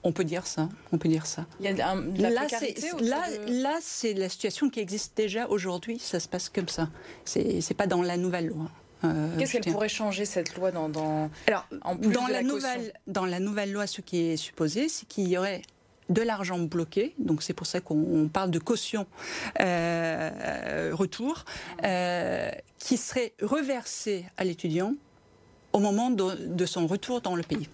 on 0.05 0.13
peut 0.13 0.25
dire 0.25 0.47
ça. 0.47 0.69
On 0.93 0.99
peut 0.99 1.09
dire 1.09 1.27
ça. 1.27 1.47
Il 1.59 1.67
y 1.67 1.69
a 1.69 1.73
de 1.73 2.23
la 2.23 2.31
là, 2.31 2.47
c'est, 2.49 3.01
là, 3.01 3.23
là, 3.49 3.79
c'est 3.81 4.15
la 4.15 4.29
situation 4.29 4.69
qui 4.69 4.81
existe 4.81 5.17
déjà 5.17 5.49
aujourd'hui. 5.49 5.99
Ça 5.99 6.21
se 6.21 6.29
passe 6.29 6.49
comme 6.49 6.69
ça. 6.69 6.89
C'est, 7.25 7.61
c'est 7.61 7.75
pas 7.75 7.87
dans 7.87 8.03
la 8.03 8.17
nouvelle 8.17 8.47
loi. 8.49 8.71
Euh, 9.05 9.37
Qu'est-ce 9.39 9.53
qu'elle 9.53 9.73
pourrait 9.73 9.89
changer 9.89 10.25
cette 10.25 10.55
loi 10.57 10.71
dans, 10.71 10.89
dans 10.89 11.31
Alors, 11.47 11.67
en 11.83 11.97
plus 11.97 12.13
dans 12.13 12.27
la, 12.27 12.43
nouvelle 12.43 12.93
dans 13.07 13.25
la 13.25 13.41
nouvelle 13.41 13.73
loi, 13.73 13.87
ce 13.87 14.01
qui 14.01 14.21
est 14.21 14.37
supposé, 14.37 14.89
c'est 14.89 15.07
qu'il 15.07 15.29
y 15.29 15.37
aurait 15.37 15.63
de 16.09 16.23
l'argent 16.23 16.59
bloqué, 16.59 17.15
donc 17.19 17.43
c'est 17.43 17.55
pour 17.55 17.67
ça 17.67 17.81
qu'on 17.81 18.29
parle 18.33 18.51
de 18.51 18.59
caution 18.59 19.07
euh, 19.61 20.91
retour, 20.93 21.45
euh, 21.85 22.51
qui 22.79 22.97
serait 22.97 23.33
reversé 23.41 24.27
à 24.37 24.45
l'étudiant 24.45 24.95
au 25.73 25.79
moment 25.79 26.11
de, 26.11 26.67
son 26.67 26.87
retour 26.87 27.23
dans 27.23 27.35
le 27.35 27.43
pays. 27.43 27.69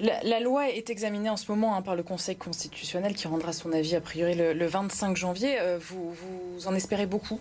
La, 0.00 0.40
loi 0.40 0.70
est 0.70 0.88
examinée 0.88 1.28
en 1.28 1.36
ce 1.36 1.50
moment 1.52 1.76
hein, 1.76 1.82
par 1.82 1.94
le 1.94 2.02
Conseil 2.02 2.34
constitutionnel 2.34 3.14
qui 3.14 3.28
rendra 3.28 3.52
son 3.52 3.70
avis 3.72 3.94
a 3.94 4.00
priori 4.00 4.34
le, 4.34 4.66
25 4.66 5.16
janvier. 5.16 5.58
vous, 5.78 6.12
vous 6.12 6.66
en 6.66 6.74
espérez 6.74 7.06
beaucoup? 7.06 7.38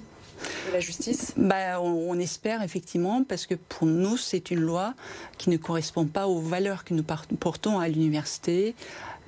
La 0.72 0.80
justice? 0.80 1.34
Bah, 1.38 1.82
on, 1.82 2.18
espère 2.20 2.62
effectivement, 2.62 3.24
parce 3.24 3.46
que 3.46 3.56
pour 3.56 3.88
nous, 3.88 4.18
c'est 4.18 4.52
une 4.52 4.60
loi 4.60 4.94
qui 5.38 5.50
ne 5.50 5.58
correspond 5.58 6.06
pas 6.06 6.28
aux 6.28 6.40
valeurs 6.40 6.84
que 6.84 6.94
nous 6.94 7.04
portons 7.04 7.80
à 7.80 7.88
l'université. 7.88 8.76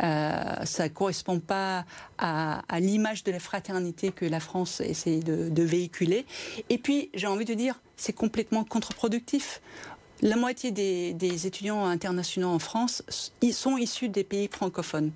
Euh, 0.04 0.66
ça 0.66 0.86
ne 0.86 0.90
correspond 0.90 1.40
pas 1.40 1.86
à, 2.18 2.62
l'image 2.80 3.24
de 3.24 3.32
la 3.32 3.40
fraternité 3.40 4.12
que 4.12 4.26
la 4.26 4.40
France 4.40 4.82
essaie 4.82 5.20
de, 5.20 5.64
véhiculer. 5.64 6.26
Et 6.70 6.78
puis, 6.78 7.10
j'ai 7.14 7.28
envie 7.28 7.46
de 7.46 7.54
dire, 7.54 7.80
c'est 7.98 8.14
complètement 8.14 8.64
contre-productif. 8.64 9.62
La 10.22 10.36
moitié 10.36 10.72
des, 10.72 11.48
étudiants 11.48 11.86
internationaux 11.86 12.50
en 12.50 12.60
France 12.60 13.04
sont 13.52 13.78
issus 13.78 14.10
des 14.10 14.24
pays 14.24 14.50
francophones. 14.52 15.12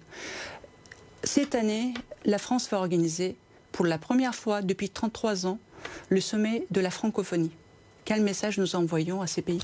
Cette 1.24 1.56
année, 1.56 1.94
la 2.26 2.38
France 2.38 2.70
va 2.70 2.78
organiser 2.78 3.36
pour 3.72 3.86
la 3.86 3.98
première 3.98 4.36
fois 4.36 4.62
depuis 4.62 4.90
33 4.90 5.48
ans 5.48 5.60
le 6.10 6.22
sommet 6.22 6.66
de 6.72 6.82
la 6.82 6.90
francophonie. 6.90 7.52
Quel 8.04 8.22
message 8.22 8.58
nous 8.58 8.76
envoyons 8.76 9.22
à 9.22 9.28
ces 9.28 9.42
pays? 9.42 9.62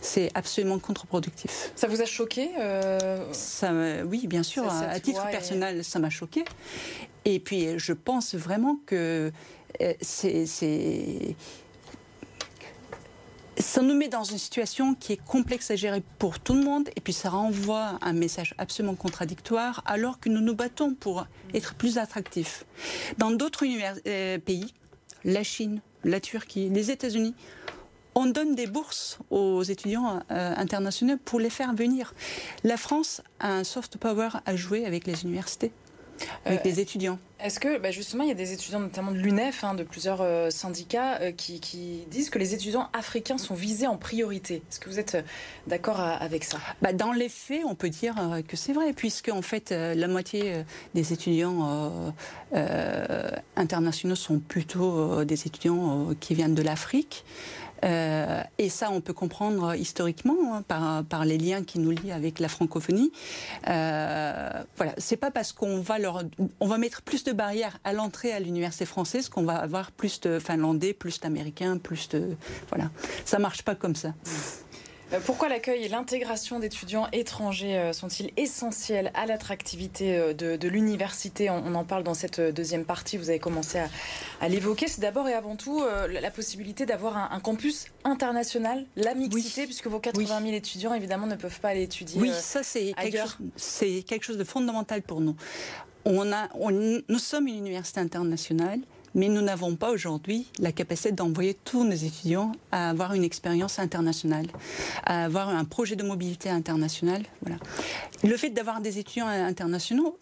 C'est 0.00 0.30
absolument 0.34 0.78
contre-productif. 0.78 1.72
Ça 1.76 1.86
vous 1.86 2.02
a 2.02 2.04
choqué 2.04 2.50
euh, 2.58 3.32
ça, 3.32 3.72
Oui, 4.04 4.26
bien 4.26 4.42
sûr. 4.42 4.70
À, 4.70 5.00
titre 5.00 5.26
personnel, 5.30 5.82
ça 5.82 5.98
m'a 5.98 6.10
choqué. 6.10 6.44
Et 7.24 7.40
puis, 7.40 7.78
je 7.78 7.92
pense 7.94 8.34
vraiment 8.34 8.78
que 8.84 9.32
euh, 9.80 9.94
c'est 10.00 10.46
ça 13.56 13.82
nous 13.82 13.94
met 13.94 14.08
dans 14.08 14.24
une 14.24 14.38
situation 14.38 14.94
qui 14.94 15.12
est 15.12 15.24
complexe 15.24 15.70
à 15.70 15.76
gérer 15.76 16.02
pour 16.18 16.40
tout 16.40 16.54
le 16.54 16.62
monde 16.62 16.88
et 16.96 17.00
puis 17.00 17.12
ça 17.12 17.30
renvoie 17.30 17.98
un 18.02 18.12
message 18.12 18.54
absolument 18.58 18.94
contradictoire 18.94 19.82
alors 19.86 20.18
que 20.20 20.28
nous 20.28 20.40
nous 20.40 20.54
battons 20.54 20.94
pour 20.94 21.26
être 21.52 21.74
plus 21.74 21.98
attractifs. 21.98 22.64
Dans 23.18 23.30
d'autres 23.30 23.64
euh, 24.06 24.38
pays, 24.38 24.74
la 25.24 25.42
Chine, 25.42 25.80
la 26.04 26.20
Turquie, 26.20 26.68
les 26.68 26.90
États-Unis, 26.90 27.34
on 28.14 28.26
donne 28.26 28.54
des 28.54 28.66
bourses 28.66 29.18
aux 29.30 29.62
étudiants 29.62 30.20
euh, 30.30 30.54
internationaux 30.56 31.16
pour 31.24 31.40
les 31.40 31.50
faire 31.50 31.74
venir. 31.74 32.14
La 32.62 32.76
France 32.76 33.22
a 33.40 33.52
un 33.52 33.64
soft 33.64 33.96
power 33.96 34.28
à 34.46 34.56
jouer 34.56 34.86
avec 34.86 35.06
les 35.06 35.24
universités 35.24 35.72
avec 36.44 36.64
les 36.64 36.78
euh, 36.78 36.82
étudiants. 36.82 37.18
Est-ce 37.40 37.60
que, 37.60 37.78
bah, 37.78 37.90
justement, 37.90 38.22
il 38.22 38.28
y 38.28 38.32
a 38.32 38.36
des 38.36 38.52
étudiants, 38.52 38.80
notamment 38.80 39.12
de 39.12 39.18
l'UNEF, 39.18 39.64
hein, 39.64 39.74
de 39.74 39.82
plusieurs 39.82 40.20
euh, 40.22 40.50
syndicats, 40.50 41.20
euh, 41.20 41.32
qui, 41.32 42.04
disent 42.08 42.30
que 42.30 42.38
les 42.38 42.54
étudiants 42.54 42.88
africains 42.92 43.38
sont 43.38 43.54
visés 43.54 43.86
en 43.86 43.96
priorité 43.96 44.62
Est-ce 44.70 44.80
que 44.80 44.88
vous 44.88 44.98
êtes 44.98 45.24
d'accord 45.66 46.00
avec 46.00 46.44
ça? 46.44 46.58
Bah, 46.80 46.92
Dans 46.92 47.12
les 47.12 47.28
faits, 47.28 47.62
on 47.66 47.74
peut 47.74 47.90
dire 47.90 48.14
que 48.48 48.56
c'est 48.56 48.72
vrai, 48.72 48.92
puisque 48.92 49.28
en 49.28 49.42
fait, 49.42 49.70
la 49.70 50.08
moitié 50.08 50.64
des 50.94 51.12
étudiants 51.12 52.14
internationaux 53.56 54.14
sont 54.14 54.38
plutôt 54.38 55.24
des 55.24 55.46
étudiants 55.46 56.10
qui 56.20 56.34
viennent 56.34 56.54
de 56.54 56.62
l'Afrique. 56.62 57.24
Euh, 57.84 58.42
et 58.58 58.68
ça, 58.68 58.90
on 58.90 59.00
peut 59.00 59.12
comprendre 59.12 59.74
historiquement 59.74 60.54
hein, 60.54 60.62
par, 60.66 61.04
par, 61.04 61.24
les 61.24 61.38
liens 61.38 61.62
qui 61.62 61.78
nous 61.78 61.90
lient 61.90 62.12
avec 62.12 62.38
la 62.38 62.48
francophonie. 62.48 63.12
Euh, 63.68 64.50
voilà, 64.76 64.94
c'est 64.98 65.16
pas 65.16 65.30
parce 65.30 65.52
qu'on 65.52 65.80
va 65.80 65.98
leur, 65.98 66.22
on 66.60 66.66
va 66.66 66.78
mettre 66.78 67.02
plus 67.02 67.24
de 67.24 67.32
barrières 67.32 67.78
à 67.84 67.92
l'entrée 67.92 68.32
à 68.32 68.40
l'université 68.40 68.86
française 68.86 69.28
qu'on 69.28 69.44
va 69.44 69.56
avoir 69.56 69.92
plus 69.92 70.20
de 70.20 70.38
Finlandais, 70.38 70.92
plus 70.94 71.20
d'Américains, 71.20 71.78
plus 71.78 72.08
de, 72.08 72.36
voilà, 72.68 72.90
ça 73.24 73.38
marche 73.38 73.62
pas 73.62 73.74
comme 73.74 73.96
ça. 73.96 74.14
Euh, 75.14 75.20
pourquoi 75.24 75.48
l'accueil 75.48 75.84
et 75.84 75.88
l'intégration 75.88 76.58
d'étudiants 76.58 77.08
étrangers 77.12 77.78
euh, 77.78 77.92
sont-ils 77.92 78.30
essentiels 78.36 79.10
à 79.14 79.26
l'attractivité 79.26 80.16
euh, 80.16 80.32
de, 80.32 80.68
l'université? 80.68 81.50
On, 81.50 81.74
en 81.74 81.84
parle 81.84 82.02
dans 82.02 82.14
cette 82.14 82.40
deuxième 82.40 82.84
partie, 82.84 83.16
vous 83.16 83.30
avez 83.30 83.38
commencé 83.38 83.78
à, 84.40 84.48
l'évoquer. 84.48 84.88
C'est 84.88 85.00
d'abord 85.00 85.28
et 85.28 85.34
avant 85.34 85.56
tout 85.56 85.82
la 86.08 86.30
possibilité 86.30 86.86
d'avoir 86.86 87.32
un, 87.32 87.40
campus 87.40 87.86
international, 88.04 88.86
la 88.96 89.14
mixité, 89.14 89.64
puisque 89.64 89.86
vos 89.86 89.98
80 89.98 90.40
000 90.40 90.52
étudiants, 90.54 90.94
évidemment, 90.94 91.26
ne 91.26 91.36
peuvent 91.36 91.60
pas 91.60 91.70
aller 91.70 91.82
étudier 91.82 92.20
Oui, 92.20 92.30
ça 92.32 92.62
c'est 92.62 92.92
quelque, 92.94 93.18
chose, 93.18 94.04
quelque 94.06 94.24
chose 94.24 94.38
de 94.38 94.44
fondamental 94.44 95.02
pour 95.02 95.20
nous. 95.20 95.36
On 96.04 96.32
a, 96.32 96.48
nous 96.70 97.18
sommes 97.18 97.46
une 97.46 97.56
université 97.56 98.00
internationale 98.00 98.80
mais 99.14 99.28
nous 99.28 99.42
n'avons 99.42 99.76
pas 99.76 99.90
aujourd'hui 99.90 100.46
la 100.58 100.72
capacité 100.72 101.12
d'envoyer 101.12 101.54
tous 101.54 101.84
nos 101.84 101.94
étudiants 101.94 102.52
à 102.72 102.90
avoir 102.90 103.14
une 103.14 103.24
expérience 103.24 103.78
internationale, 103.78 104.46
à 105.04 105.24
avoir 105.24 105.48
un 105.48 105.64
projet 105.64 105.96
de 105.96 106.02
mobilité 106.02 106.50
internationale. 106.50 107.22
Voilà. 107.42 107.58
Le 108.22 108.36
fait 108.36 108.50
d'avoir 108.50 108.80
des 108.80 108.98
étudiants 108.98 109.26
internationaux, 109.28 110.18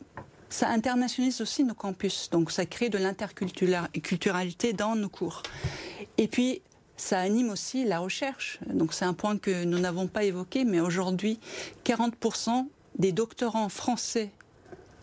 ça 0.49 0.69
internationalise 0.69 1.41
aussi 1.41 1.65
nos 1.65 1.75
campus, 1.75 2.29
donc 2.31 2.51
ça 2.51 2.67
crée 2.67 2.91
de 2.91 2.99
l'interculturalité 2.99 4.73
dans 4.73 4.95
nos 4.97 5.09
cours. 5.09 5.43
Et 6.19 6.29
puis, 6.29 6.61
ça 6.97 7.19
anime 7.21 7.51
aussi 7.51 7.85
la 7.85 7.99
recherche. 8.01 8.61
Donc 8.67 8.93
c'est 8.93 9.07
un 9.07 9.15
point 9.15 9.39
que 9.39 9.65
nous 9.65 9.79
n'avons 9.79 10.07
pas 10.07 10.25
évoqué, 10.25 10.65
mais 10.65 10.81
aujourd'hui, 10.81 11.41
40% 11.85 12.67
des 12.99 13.13
doctorants 13.13 13.71
français 13.71 14.31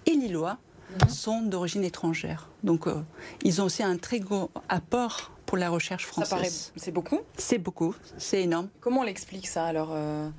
et 0.06 0.12
lillois 0.12 0.58
Mhm. 0.90 1.10
sont 1.10 1.42
d'origine 1.42 1.84
étrangère. 1.84 2.49
Donc, 2.64 2.88
euh, 2.88 3.02
ils 3.44 3.62
ont 3.62 3.66
aussi 3.66 3.84
un 3.84 3.98
très 3.98 4.20
gros 4.20 4.52
apport 4.68 5.32
pour 5.46 5.58
la 5.58 5.70
recherche 5.70 6.06
française. 6.06 6.72
C'est 6.76 6.92
beaucoup? 6.92 7.20
C'est 7.38 7.58
beaucoup, 7.58 7.96
c'est 8.18 8.44
énorme. 8.44 8.70
Comment 8.82 9.02
on 9.02 9.04
l'explique 9.04 9.48
ça 9.48 9.66
alors 9.66 9.90
euh? 9.94 10.30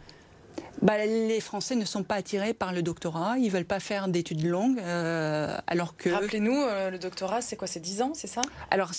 Bah, 0.82 1.04
les 1.04 1.40
Français 1.40 1.74
ne 1.74 1.84
sont 1.84 2.02
pas 2.02 2.16
attirés 2.16 2.54
par 2.54 2.72
le 2.72 2.82
doctorat, 2.82 3.36
ils 3.38 3.50
veulent 3.50 3.64
pas 3.64 3.80
faire 3.80 4.08
d'études 4.08 4.44
longues, 4.44 4.78
euh, 4.78 5.56
alors 5.66 5.96
que... 5.96 6.10
Rappelez-nous, 6.10 6.54
le 6.90 6.98
doctorat, 6.98 7.42
c'est 7.42 7.56
quoi 7.56 7.66
C'est 7.66 7.80
10 7.80 8.02
ans, 8.02 8.12
c'est 8.14 8.26
ça? 8.26 8.40
Alors, 8.70 8.92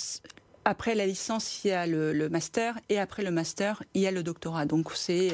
après 0.65 0.95
la 0.95 1.05
licence, 1.05 1.63
il 1.63 1.69
y 1.69 1.71
a 1.71 1.87
le, 1.87 2.29
master, 2.29 2.77
et 2.89 2.99
après 2.99 3.23
le 3.23 3.31
master, 3.31 3.83
il 3.93 4.01
y 4.01 4.07
a 4.07 4.11
le 4.11 4.23
doctorat. 4.23 4.65
Donc 4.65 4.91
c'est 4.93 5.33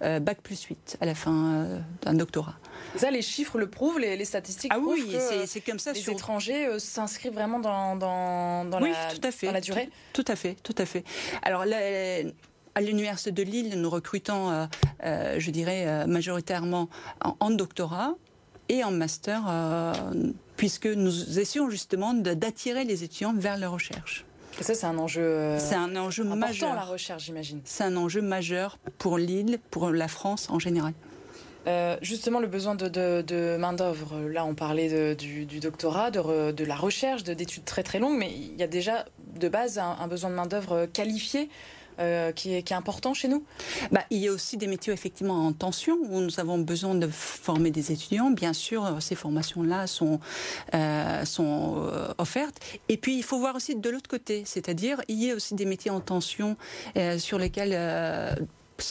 bac 0.00 0.40
plus 0.42 0.62
8 0.62 0.98
à 1.00 1.06
la 1.06 1.14
fin 1.14 1.66
d'un 2.02 2.14
doctorat. 2.14 2.54
Ça, 2.96 3.10
les 3.10 3.22
chiffres 3.22 3.58
le 3.58 3.68
prouvent, 3.68 3.98
les, 3.98 4.24
statistiques 4.24 4.72
ah 4.74 4.78
prouvent 4.78 4.92
oui, 4.92 5.16
c'est 5.46 5.60
comme 5.60 5.78
ça. 5.78 5.92
Les 5.92 6.10
étrangers 6.10 6.66
euh, 6.66 6.78
s'inscrivent 6.78 7.32
vraiment 7.32 7.60
dans, 7.60 7.96
dans, 7.96 8.64
dans, 8.64 8.82
oui, 8.82 8.90
la, 8.90 9.14
tout 9.14 9.26
à 9.26 9.30
fait, 9.30 9.46
dans 9.46 9.52
la 9.52 9.60
durée 9.60 9.88
tout, 10.12 10.24
à 10.26 10.36
fait, 10.36 10.56
tout 10.62 10.74
à 10.76 10.86
fait. 10.86 11.04
Alors, 11.42 11.64
à 12.74 12.80
l'Université 12.80 13.32
de 13.32 13.42
Lille, 13.42 13.80
nous 13.80 13.90
recrutons, 13.90 14.50
euh, 14.50 14.66
euh, 15.04 15.36
je 15.38 15.50
dirais, 15.50 16.06
majoritairement 16.06 16.88
en, 17.20 17.50
doctorat 17.50 18.14
et 18.68 18.84
en 18.84 18.90
master, 18.90 19.42
puisque 20.56 20.86
nous 20.86 21.38
essayons 21.38 21.70
justement 21.70 22.14
d'attirer 22.14 22.84
les 22.84 23.04
étudiants 23.04 23.34
vers 23.34 23.56
la 23.56 23.68
recherche. 23.68 24.24
Et 24.58 24.62
ça, 24.62 24.74
c'est 24.74 24.86
un 24.86 24.98
enjeu. 24.98 25.56
c'est 25.58 25.74
un 25.74 25.94
enjeu 25.96 26.24
majeur. 26.24 26.74
la 26.74 26.82
recherche, 26.82 27.24
j'imagine. 27.24 27.60
C'est 27.64 27.84
un 27.84 27.96
enjeu 27.96 28.20
majeur 28.20 28.78
pour 28.98 29.18
Lille, 29.18 29.58
pour 29.70 29.90
la 29.90 30.08
France 30.08 30.48
en 30.50 30.58
général. 30.58 30.92
Euh, 31.66 31.96
justement, 32.00 32.40
le 32.40 32.46
besoin 32.46 32.74
de, 32.74 33.56
main-d'œuvre. 33.58 34.28
Là, 34.28 34.44
on 34.44 34.54
parlait 34.54 35.14
du, 35.14 35.60
doctorat, 35.60 36.10
de, 36.10 36.64
la 36.64 36.74
recherche, 36.74 37.22
d'études 37.22 37.64
très 37.64 37.82
très 37.82 37.98
longues, 37.98 38.18
mais 38.18 38.32
il 38.32 38.56
y 38.56 38.62
a 38.62 38.66
déjà 38.66 39.04
de 39.36 39.48
base 39.48 39.78
un, 39.78 40.06
besoin 40.08 40.30
de 40.30 40.34
main-d'œuvre 40.34 40.86
qualifiée. 40.86 41.48
Euh, 42.00 42.32
qui, 42.32 42.54
est, 42.54 42.72
important 42.72 43.14
chez 43.14 43.28
nous 43.28 43.44
bah, 43.90 44.04
Il 44.10 44.18
y 44.18 44.28
a 44.28 44.32
aussi 44.32 44.56
des 44.56 44.66
métiers 44.66 44.92
effectivement 44.92 45.46
en 45.46 45.52
tension 45.52 45.98
où 46.08 46.20
nous 46.20 46.40
avons 46.40 46.58
besoin 46.58 46.94
de 46.94 47.06
former 47.06 47.70
des 47.70 47.92
étudiants. 47.92 48.30
Bien 48.30 48.52
sûr, 48.52 48.96
ces 49.00 49.14
formations-là 49.14 49.86
sont, 49.86 50.20
euh, 50.74 51.24
sont 51.24 51.90
offertes. 52.18 52.58
Et 52.88 52.96
puis, 52.96 53.16
il 53.16 53.22
faut 53.22 53.38
voir 53.38 53.56
aussi 53.56 53.76
de 53.76 53.90
l'autre 53.90 54.08
côté, 54.08 54.44
c'est-à-dire 54.46 55.02
il 55.08 55.22
y 55.22 55.30
a 55.30 55.34
aussi 55.34 55.54
des 55.54 55.66
métiers 55.66 55.90
en 55.90 56.00
tension 56.00 56.56
sur 57.18 57.38
lesquels 57.38 57.76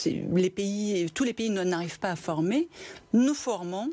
les 0.06 0.50
pays, 0.50 1.10
tous 1.12 1.24
les 1.24 1.32
pays 1.32 1.50
n'arrivent 1.50 1.98
pas 1.98 2.12
à 2.12 2.16
former. 2.16 2.68
Nous 3.12 3.34
formons 3.34 3.90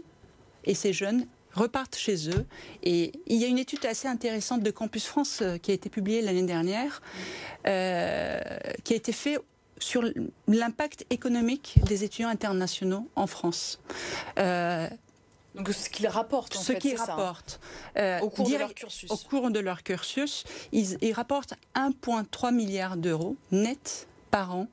et 0.65 0.75
ces 0.75 0.93
jeunes 0.93 1.25
repartent 1.57 1.97
chez 1.97 2.29
eux. 2.29 2.45
Et 2.83 3.11
il 3.25 3.37
y 3.37 3.45
a 3.45 3.47
une 3.47 3.57
étude 3.57 3.85
assez 3.85 4.07
intéressante 4.07 4.63
de 4.63 4.71
Campus 4.71 5.05
France 5.05 5.39
euh, 5.41 5.57
qui 5.57 5.71
a 5.71 5.73
été 5.73 5.89
publiée 5.89 6.21
l'année 6.21 6.43
dernière, 6.43 7.01
euh, 7.65 8.39
qui 8.83 8.93
a 8.93 8.95
été 8.95 9.11
faite 9.11 9.41
sur 9.79 10.03
l'impact 10.47 11.05
économique 11.09 11.79
des 11.83 12.03
étudiants 12.03 12.29
internationaux 12.29 13.09
en 13.15 13.27
France. 13.27 13.79
Euh, 14.39 14.87
donc 15.53 15.69
ce 15.69 15.89
qu'ils 15.89 16.07
rapportent, 16.07 16.55
en 16.55 16.61
ce 16.61 16.73
qu'ils 16.73 16.97
rapportent 16.97 17.59
au 18.21 18.29
cours 18.29 18.49
de 18.49 18.55
leur 18.55 18.73
cursus. 18.73 19.11
Au 19.11 19.17
cours 19.17 19.51
de 19.51 19.59
leur 19.59 19.83
cursus, 19.83 20.43
ils, 20.71 20.97
ils 21.01 21.13
rapportent 21.13 21.55
1,3 21.75 22.53
milliard 22.53 22.95
d'euros 22.97 23.35
net 23.51 24.07
par 24.31 24.55
an 24.55 24.67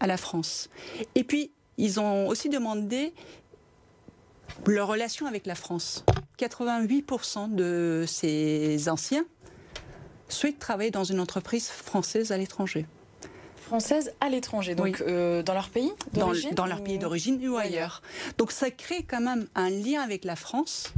à 0.00 0.06
la 0.06 0.16
France. 0.16 0.68
Et 1.14 1.24
puis, 1.24 1.52
ils 1.78 2.00
ont 2.00 2.28
aussi 2.28 2.48
demandé 2.48 3.14
leur 4.66 4.88
relation 4.88 5.26
avec 5.26 5.46
la 5.46 5.54
France. 5.54 6.04
88% 6.38 7.54
de 7.54 8.04
ces 8.06 8.88
anciens 8.88 9.24
souhaitent 10.28 10.58
travailler 10.58 10.90
dans 10.90 11.04
une 11.04 11.20
entreprise 11.20 11.68
française 11.68 12.32
à 12.32 12.38
l'étranger. 12.38 12.86
Française 13.56 14.12
à 14.20 14.28
l'étranger, 14.28 14.74
donc 14.74 15.00
euh, 15.00 15.42
dans 15.42 15.54
leur 15.54 15.70
pays 15.70 15.92
d'origine 16.12 16.50
Dans, 16.52 16.66
leur 16.66 16.82
pays 16.82 16.98
d'origine 16.98 17.48
ou 17.48 17.56
ailleurs. 17.56 18.02
Donc 18.36 18.52
ça 18.52 18.70
crée 18.70 19.02
quand 19.02 19.20
même 19.20 19.46
un 19.54 19.70
lien 19.70 20.02
avec 20.02 20.24
la 20.24 20.36
France 20.36 20.92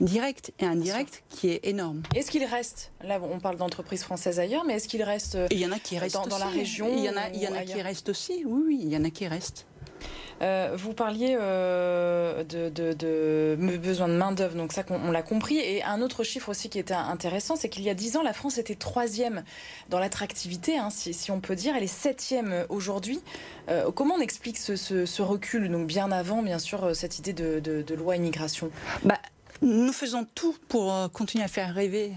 direct 0.00 0.52
et 0.58 0.66
indirect 0.66 1.22
qui 1.28 1.50
est 1.50 1.60
énorme. 1.64 2.02
Est-ce 2.14 2.30
qu'il 2.30 2.44
reste, 2.44 2.92
là 3.02 3.20
on 3.22 3.38
parle 3.38 3.56
d'entreprises 3.56 4.02
françaises 4.02 4.40
ailleurs, 4.40 4.64
mais 4.64 4.74
est-ce 4.74 4.88
qu'il 4.88 5.02
reste 5.02 5.38
il 5.50 5.58
y 5.58 5.66
en 5.66 5.72
a 5.72 5.78
qui 5.78 5.98
restent 5.98 6.28
dans, 6.28 6.38
la 6.38 6.48
région 6.48 6.88
Il 6.92 7.04
y 7.04 7.08
en 7.08 7.16
a, 7.16 7.28
il 7.30 7.40
y 7.40 7.48
en 7.48 7.54
a 7.54 7.64
qui 7.64 7.80
restent 7.80 8.08
aussi, 8.08 8.42
oui, 8.44 8.62
oui, 8.66 8.80
il 8.82 8.92
y 8.92 8.96
en 8.96 9.04
a 9.04 9.10
qui 9.10 9.26
restent. 9.26 9.66
Euh, 10.42 10.76
vous 10.76 10.92
parliez 10.92 11.36
euh, 11.40 12.44
de, 12.44 13.56
besoin 13.78 14.08
de 14.08 14.14
main-d'œuvre, 14.14 14.54
donc 14.54 14.72
ça, 14.72 14.84
on, 14.90 15.10
l'a 15.10 15.22
compris. 15.22 15.56
Et 15.56 15.82
un 15.82 16.02
autre 16.02 16.24
chiffre 16.24 16.48
aussi 16.48 16.68
qui 16.68 16.78
était 16.78 16.94
intéressant, 16.94 17.56
c'est 17.56 17.68
qu'il 17.68 17.82
y 17.82 17.90
a 17.90 17.94
dix 17.94 18.16
ans, 18.16 18.22
la 18.22 18.32
France 18.32 18.58
était 18.58 18.74
troisième 18.74 19.44
dans 19.88 19.98
l'attractivité, 19.98 20.78
hein, 20.78 20.88
si, 20.90 21.30
on 21.30 21.40
peut 21.40 21.56
dire. 21.56 21.74
Elle 21.76 21.84
est 21.84 21.86
septième 21.86 22.66
aujourd'hui. 22.68 23.20
Euh, 23.68 23.90
comment 23.90 24.14
on 24.16 24.20
explique 24.20 24.58
ce, 24.58 25.22
recul, 25.22 25.70
donc 25.70 25.86
bien 25.86 26.12
avant, 26.12 26.42
bien 26.42 26.58
sûr, 26.58 26.94
cette 26.94 27.18
idée 27.18 27.32
de, 27.32 27.94
loi 27.94 28.16
immigration? 28.16 28.70
Bah, 29.04 29.18
Nous 29.62 29.92
faisons 29.92 30.26
tout 30.34 30.54
pour 30.68 30.94
continuer 31.12 31.44
à 31.44 31.48
faire 31.48 31.74
rêver 31.74 32.12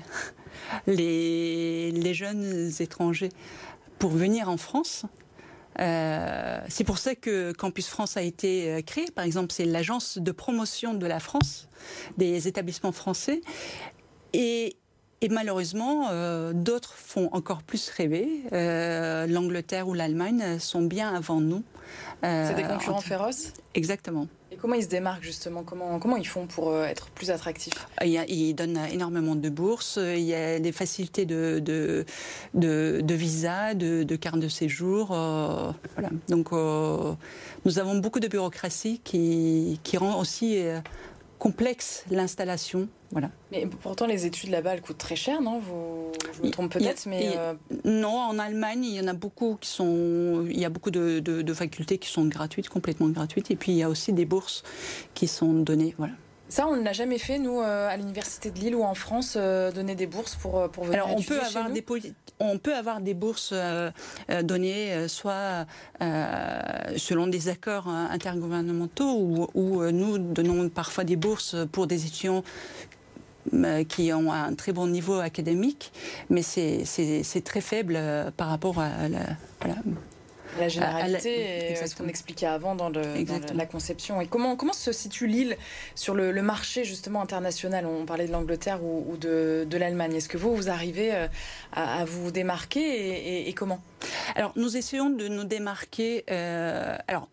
les 0.87 2.13
jeunes 2.13 2.71
étrangers 2.79 3.29
pour 3.97 4.11
venir 4.11 4.49
en 4.49 4.57
France. 4.57 5.05
Euh, 5.79 6.59
c'est 6.67 6.83
pour 6.83 6.97
ça 6.97 7.15
que 7.15 7.51
Campus 7.53 7.87
France 7.87 8.17
a 8.17 8.21
été 8.21 8.71
euh, 8.71 8.81
créé. 8.81 9.05
Par 9.11 9.25
exemple, 9.25 9.51
c'est 9.51 9.65
l'agence 9.65 10.17
de 10.17 10.31
promotion 10.31 10.93
de 10.93 11.05
la 11.05 11.19
France, 11.19 11.67
des 12.17 12.47
établissements 12.47 12.91
français. 12.91 13.41
Et, 14.33 14.77
malheureusement, 15.29 16.09
euh, 16.11 16.53
d'autres 16.53 16.93
font 16.93 17.29
encore 17.31 17.63
plus 17.63 17.89
rêver. 17.89 18.43
L'Angleterre 18.51 19.87
ou 19.87 19.93
l'Allemagne 19.93 20.59
sont 20.59 20.83
bien 20.83 21.13
avant 21.13 21.41
nous. 21.41 21.63
c'est 22.21 22.55
des 22.55 22.63
concurrents 22.63 23.01
féroces? 23.01 23.53
Exactement. 23.73 24.27
Et 24.51 24.55
comment 24.55 24.73
ils 24.73 24.83
se 24.83 24.87
démarquent 24.89 25.23
justement? 25.23 25.63
Comment, 25.63 25.99
comment 25.99 26.17
ils 26.17 26.27
font 26.27 26.47
pour 26.47 26.69
euh, 26.69 26.85
être 26.85 27.09
plus 27.09 27.29
attractifs? 27.29 27.87
Ils 28.03 28.53
donnent 28.55 28.79
énormément 28.91 29.35
de 29.35 29.49
bourses, 29.49 29.99
il 30.01 30.23
y 30.23 30.33
a 30.33 30.59
des 30.59 30.71
facilités 30.71 31.25
de, 31.25 31.59
de, 31.59 32.05
de, 32.55 33.13
visa, 33.13 33.75
de, 33.75 34.03
de 34.03 34.15
carte 34.15 34.39
de 34.39 34.47
séjour. 34.47 35.11
Euh, 35.11 35.71
voilà. 35.95 36.09
Donc 36.29 36.51
euh, 36.51 37.13
nous 37.65 37.77
avons 37.77 37.97
beaucoup 37.97 38.19
de 38.19 38.27
bureaucratie 38.27 38.99
qui, 39.03 39.79
qui 39.83 39.97
rend 39.97 40.19
aussi 40.19 40.63
complexe 41.37 42.03
l'installation. 42.09 42.89
Voilà. 43.11 43.31
Mais 43.51 43.65
pourtant, 43.65 44.05
les 44.05 44.25
études 44.25 44.51
là-bas, 44.51 44.73
elles 44.73 44.81
coûtent 44.81 44.99
très 44.99 45.15
cher, 45.15 45.41
non? 45.41 45.59
Vous, 45.59 46.11
Je 46.37 46.43
me 46.43 46.51
trompe 46.51 46.71
peut-être, 46.71 47.07
mais... 47.07 47.31
Euh, 47.37 47.53
non, 47.83 48.15
en 48.15 48.37
Allemagne, 48.37 48.85
il 48.85 48.93
y 48.93 49.01
en 49.01 49.07
a 49.07 49.13
beaucoup 49.13 49.57
qui 49.59 49.69
sont... 49.69 50.45
Il 50.47 50.59
y 50.59 50.65
a 50.65 50.69
beaucoup 50.69 50.91
de, 50.91 51.19
de, 51.19 51.53
facultés 51.53 51.97
qui 51.97 52.09
sont 52.09 52.25
gratuites, 52.25 52.69
complètement 52.69 53.09
gratuites, 53.09 53.49
et 53.49 53.55
puis 53.55 53.71
il 53.71 53.77
y 53.77 53.83
a 53.83 53.89
aussi 53.89 54.13
des 54.13 54.25
bourses 54.25 54.63
qui 55.15 55.27
sont 55.27 55.53
données. 55.53 55.95
Voilà. 55.97 56.13
Ça, 56.49 56.67
on 56.67 56.75
ne 56.75 56.83
l'a 56.83 56.93
jamais 56.93 57.19
fait, 57.19 57.37
nous, 57.37 57.59
euh, 57.59 57.87
à 57.87 57.97
l'Université 57.97 58.49
de 58.49 58.59
Lille 58.59 58.75
ou 58.75 58.83
en 58.83 58.95
France, 58.95 59.35
euh, 59.37 59.71
donner 59.71 59.93
des 59.93 60.07
bourses 60.07 60.35
pour, 60.35 60.69
pour 60.69 60.85
venir 60.85 61.03
Alors, 61.03 61.15
on 61.15 61.21
peut 61.21 61.39
avoir 61.39 61.69
des 61.69 61.83
on 62.41 62.57
peut 62.57 62.73
avoir 62.73 63.01
des 63.01 63.13
bourses 63.13 63.53
données, 64.43 65.09
soit 65.09 65.65
selon 65.99 67.27
des 67.27 67.49
accords 67.49 67.89
intergouvernementaux, 67.89 69.13
ou, 69.13 69.47
ou 69.53 69.83
nous 69.91 70.17
donnons 70.17 70.69
parfois 70.69 71.03
des 71.03 71.17
bourses 71.17 71.57
pour 71.73 71.85
des 71.85 72.05
étudiants 72.05 72.43
qui 73.87 74.13
ont 74.13 74.31
un 74.31 74.53
très 74.53 74.71
bon 74.71 74.87
niveau 74.87 75.19
académique, 75.19 75.91
mais 76.29 76.41
c'est 76.41 77.43
très 77.43 77.61
faible 77.61 77.99
par 78.37 78.49
rapport 78.49 78.79
à 78.79 79.07
la, 79.09 79.19
la 79.65 79.75
généralité, 80.67 81.75
ce 81.75 81.95
qu'on 81.95 82.07
expliquait 82.07 82.45
avant 82.45 82.75
dans, 82.75 82.89
la 82.89 83.65
conception. 83.65 84.21
Et 84.21 84.27
comment, 84.27 84.55
comment 84.55 84.73
se 84.73 84.91
situe 84.91 85.27
l'île 85.27 85.57
sur 85.95 86.15
le, 86.15 86.41
marché 86.41 86.83
justement 86.83 87.21
international? 87.21 87.85
On 87.85 88.05
parlait 88.05 88.27
de 88.27 88.31
l'Angleterre 88.31 88.83
ou, 88.83 89.17
de, 89.17 89.77
l'Allemagne. 89.77 90.15
Est-ce 90.15 90.29
que 90.29 90.37
vous, 90.37 90.55
vous 90.55 90.69
arrivez 90.69 91.13
euh, 91.13 91.27
à, 91.73 92.05
vous 92.05 92.31
démarquer 92.31 93.47
et, 93.47 93.53
comment? 93.53 93.81
Alors, 94.35 94.53
nous 94.55 94.77
essayons 94.77 95.09
de 95.09 95.27
nous 95.27 95.43
démarquer. 95.43 96.23
Euh, 96.29 96.97
alors, 97.07 97.29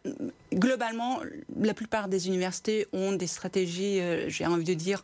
globalement, 0.52 1.20
la 1.60 1.74
plupart 1.74 2.08
des 2.08 2.28
universités 2.28 2.86
ont 2.92 3.12
des 3.12 3.26
stratégies, 3.26 4.00
euh, 4.00 4.28
j'ai 4.28 4.46
envie 4.46 4.64
de 4.64 4.74
dire, 4.74 5.02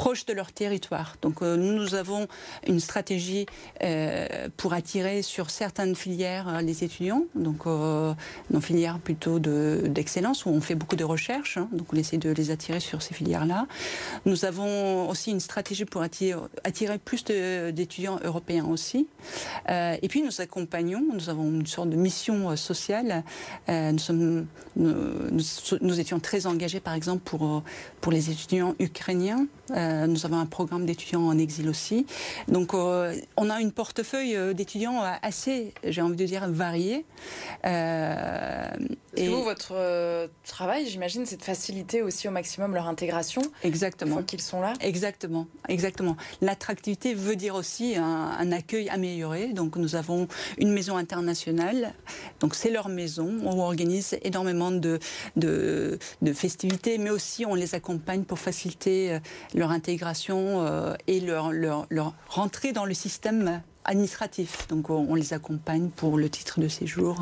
proches 0.00 0.24
de 0.24 0.32
leur 0.32 0.50
territoire. 0.50 1.16
Donc 1.20 1.42
euh, 1.42 1.56
nous 1.58 1.94
avons 1.94 2.26
une 2.66 2.80
stratégie 2.80 3.44
euh, 3.84 4.48
pour 4.56 4.72
attirer 4.72 5.20
sur 5.20 5.50
certaines 5.50 5.94
filières 5.94 6.48
euh, 6.48 6.62
les 6.62 6.84
étudiants, 6.84 7.24
donc 7.34 7.66
nos 7.66 8.60
filières 8.62 8.98
plutôt 8.98 9.38
d'excellence 9.38 10.46
où 10.46 10.48
on 10.48 10.62
fait 10.62 10.74
beaucoup 10.74 10.96
de 10.96 11.04
recherches, 11.04 11.58
hein. 11.58 11.68
donc 11.72 11.92
on 11.92 11.96
essaie 11.98 12.16
de 12.16 12.30
les 12.30 12.50
attirer 12.50 12.80
sur 12.80 13.02
ces 13.02 13.12
filières-là. 13.12 13.66
Nous 14.24 14.46
avons 14.46 15.06
aussi 15.10 15.32
une 15.32 15.40
stratégie 15.40 15.84
pour 15.84 16.00
attirer, 16.00 16.40
attirer 16.64 16.96
plus 16.96 17.22
d'étudiants 17.24 18.18
européens 18.24 18.64
aussi. 18.64 19.06
et 19.68 20.08
puis 20.08 20.22
nous 20.22 20.40
accompagnons, 20.40 21.04
nous 21.12 21.28
avons 21.28 21.44
une 21.44 21.66
sorte 21.66 21.90
de 21.90 21.96
mission 21.96 22.56
sociale. 22.56 23.22
nous, 24.76 26.00
étions 26.00 26.20
très 26.20 26.46
engagés 26.46 26.80
par 26.80 26.94
exemple 26.94 27.22
pour, 27.24 27.62
pour 28.00 28.12
les 28.12 28.30
étudiants 28.30 28.74
ukrainiens. 28.78 29.46
Euh, 29.70 29.89
nous 30.06 30.26
avons 30.26 30.38
un 30.38 30.46
programme 30.46 30.86
d'étudiants 30.86 31.22
en 31.22 31.38
exil 31.38 31.68
aussi. 31.68 32.06
Donc, 32.48 32.74
euh, 32.74 33.14
on 33.36 33.50
a 33.50 33.60
une 33.60 33.72
portefeuille 33.72 34.36
euh, 34.36 34.52
d'étudiants 34.52 35.02
assez, 35.22 35.72
j'ai 35.84 36.02
envie 36.02 36.16
de 36.16 36.24
dire, 36.24 36.42
et 39.16 39.28
vous, 39.28 39.42
votre 39.42 40.28
travail, 40.44 40.86
j'imagine, 40.86 41.26
c'est 41.26 41.36
de 41.36 41.42
faciliter 41.42 42.02
aussi 42.02 42.28
au 42.28 42.30
maximum 42.30 42.74
leur 42.74 42.86
intégration. 42.86 43.42
Exactement. 43.62 44.10
Une 44.10 44.14
fois 44.14 44.22
qu'ils 44.22 44.40
sont 44.40 44.60
là. 44.60 44.72
Exactement, 44.80 45.46
exactement. 45.68 46.16
L'attractivité 46.40 47.14
veut 47.14 47.36
dire 47.36 47.54
aussi 47.54 47.96
un, 47.96 48.52
accueil 48.52 48.88
amélioré. 48.88 49.52
Donc, 49.52 49.76
nous 49.76 49.96
avons 49.96 50.28
une 50.58 50.72
maison 50.72 50.96
internationale. 50.96 51.94
Donc, 52.40 52.54
c'est 52.54 52.70
leur 52.70 52.88
maison. 52.88 53.38
On 53.44 53.58
organise 53.60 54.18
énormément 54.22 54.70
de, 54.70 54.98
de, 55.36 55.98
de 56.22 56.32
festivités, 56.32 56.98
mais 56.98 57.10
aussi 57.10 57.46
on 57.46 57.54
les 57.54 57.74
accompagne 57.74 58.24
pour 58.24 58.38
faciliter 58.38 59.18
leur 59.54 59.70
intégration 59.70 60.64
euh, 60.66 60.94
et 61.06 61.20
leur, 61.20 61.52
leur, 61.52 61.86
leur 61.90 62.14
rentrée 62.28 62.72
dans 62.72 62.84
le 62.84 62.94
système 62.94 63.62
administratif. 63.84 64.68
Donc 64.68 64.90
on, 64.90 65.14
les 65.14 65.32
accompagne 65.32 65.88
pour 65.88 66.18
le 66.18 66.28
titre 66.28 66.60
de 66.60 66.68
séjour 66.68 67.20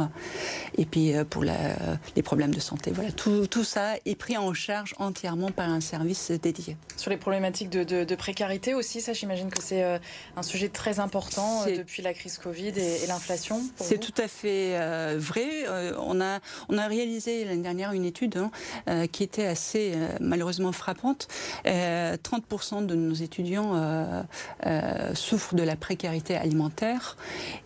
et 0.77 0.85
puis 0.85 1.15
euh, 1.15 1.25
pour 1.25 1.45
les 1.45 2.23
problèmes 2.23 2.55
de 2.55 2.61
santé. 2.61 2.91
Voilà, 2.93 3.13
tout, 3.13 3.47
tout, 3.47 3.65
ça 3.65 3.95
est 4.05 4.15
pris 4.15 4.37
en 4.37 4.53
charge 4.55 4.95
entièrement 4.99 5.51
par 5.51 5.69
un 5.69 5.81
service 5.81 6.31
dédié. 6.31 6.77
Sur 6.97 7.11
les 7.11 7.17
problématiques 7.17 7.71
de, 7.71 8.15
précarité 8.15 8.75
aussi, 8.75 9.01
ça 9.01 9.13
j'imagine 9.13 9.49
que 9.49 9.63
c'est 9.63 9.85
euh, 9.85 9.99
un 10.37 10.43
sujet 10.43 10.69
très 10.69 10.99
important 10.99 11.65
euh, 11.67 11.77
depuis 11.77 12.03
la 12.03 12.13
crise 12.13 12.39
Covid 12.39 12.73
et, 12.77 13.07
l'inflation. 13.07 13.63
C'est 13.77 13.99
tout 13.99 14.15
à 14.21 14.29
fait 14.29 14.77
vrai. 15.17 15.65
on, 15.99 16.21
a, 16.21 16.41
on 16.69 16.77
a 16.77 16.87
réalisé 16.87 17.45
l'année 17.45 17.63
dernière 17.63 17.93
une 17.93 18.05
étude 18.05 18.37
hein, 18.87 19.07
qui 19.07 19.23
était 19.23 19.47
assez 19.47 19.95
malheureusement 20.21 20.73
frappante. 20.73 21.29
30% 21.65 22.85
de 22.85 22.95
nos 22.95 23.15
étudiants 23.15 24.27
souffrent 25.15 25.55
de 25.55 25.63
la 25.63 25.77
précarité 25.77 26.37
alimentaire 26.37 26.48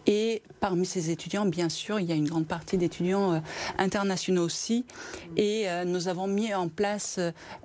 Et 0.07 0.43
parmi 0.61 0.87
ces 0.87 1.11
étudiants, 1.11 1.47
bien 1.47 1.69
sûr, 1.69 2.01
il 2.01 2.07
y 2.07 2.13
a 2.13 2.15
une 2.15 2.29
grande 2.29 2.47
partie 2.47 2.79
d'étudiants 2.79 3.35
euh, 3.35 3.39
internationaux 3.79 4.45
aussi. 4.45 4.85
Et 5.37 5.69
euh, 5.69 5.85
nous 5.85 6.09
avons 6.09 6.27
mis 6.27 6.55
en 6.55 6.69
place 6.69 7.19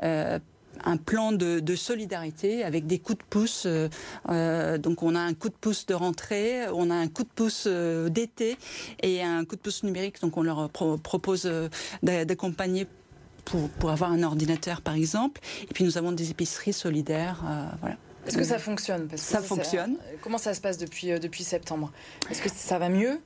euh, 0.03 0.39
un 0.86 0.97
plan 0.97 1.32
de, 1.32 1.75
solidarité 1.75 2.63
avec 2.63 2.86
des 2.86 2.99
coups 2.99 3.17
de 3.19 3.23
pouce. 3.30 3.65
donc 3.65 5.01
on 5.01 5.15
a 5.15 5.19
un 5.19 5.34
coup 5.34 5.49
de 5.49 5.56
pouce 5.60 5.88
de 5.88 5.95
rentrée, 5.95 6.67
on 6.71 6.91
a 6.91 6.95
un 6.95 7.08
coup 7.08 7.23
de 7.23 7.30
pouce 7.34 7.67
d'été 7.67 8.58
et 9.01 9.23
un 9.23 9.43
coup 9.43 9.56
de 9.56 9.62
pouce 9.62 9.84
numérique. 9.84 10.21
Donc 10.21 10.38
on 10.38 10.43
leur 10.43 10.69
propose 10.69 11.49
d'accompagner 12.03 12.86
pour, 13.43 13.69
pour, 13.69 13.89
avoir 13.89 14.12
un 14.12 14.21
ordinateur 14.21 14.82
par 14.82 14.93
exemple. 14.93 15.41
Et 15.63 15.73
puis 15.73 15.84
nous 15.84 15.97
avons 15.97 16.12
des 16.12 16.30
épiceries 16.30 16.73
solidaires. 16.73 17.43
voilà. 17.82 17.97
Est-ce 18.27 18.37
que 18.37 18.43
ça 18.43 18.59
fonctionne? 18.59 19.07
Parce 19.07 19.21
que 19.21 19.27
Ça 19.27 19.41
fonctionne. 19.41 19.97
comment 20.21 20.37
ça 20.37 20.53
se 20.53 20.61
passe 20.61 20.77
depuis, 20.77 21.11
euh, 21.11 21.19
depuis 21.19 21.43
septembre? 21.43 21.91
Est-ce 22.29 22.41
que 22.41 22.49
ça 22.49 22.77
va 22.77 22.89
mieux? 22.89 23.19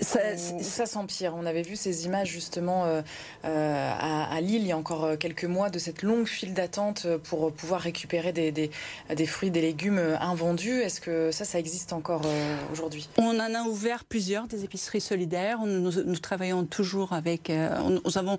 Ça, 0.00 0.20
ça 0.36 0.86
s'empire. 0.86 1.34
On 1.36 1.46
avait 1.46 1.62
vu 1.62 1.76
ces 1.76 2.06
images 2.06 2.28
justement 2.28 2.84
euh, 2.84 3.02
euh, 3.44 3.92
à, 3.98 4.40
Lille 4.40 4.62
il 4.62 4.66
y 4.66 4.72
a 4.72 4.76
encore 4.76 5.04
euh, 5.04 5.16
quelques 5.16 5.44
mois 5.44 5.70
de 5.70 5.78
cette 5.78 6.02
longue 6.02 6.26
file 6.26 6.52
d'attente 6.52 7.06
pour 7.24 7.52
pouvoir 7.52 7.80
récupérer 7.80 8.32
des, 8.32 8.50
des, 8.50 8.70
des, 9.14 9.26
fruits, 9.26 9.50
des 9.50 9.60
légumes 9.60 10.00
invendus. 10.20 10.80
Est-ce 10.80 11.00
que 11.00 11.30
ça, 11.30 11.44
ça 11.44 11.58
existe 11.58 11.92
encore 11.92 12.22
aujourd'hui? 12.72 13.08
On 13.18 13.38
en 13.38 13.54
a 13.54 13.62
ouvert 13.64 14.04
plusieurs, 14.04 14.46
des 14.48 14.64
épiceries 14.64 15.00
solidaires. 15.00 15.60
Nous, 15.64 16.02
nous 16.04 16.18
travaillons 16.18 16.64
toujours 16.64 17.12
avec... 17.12 17.50
nous 17.50 18.18
avons 18.18 18.38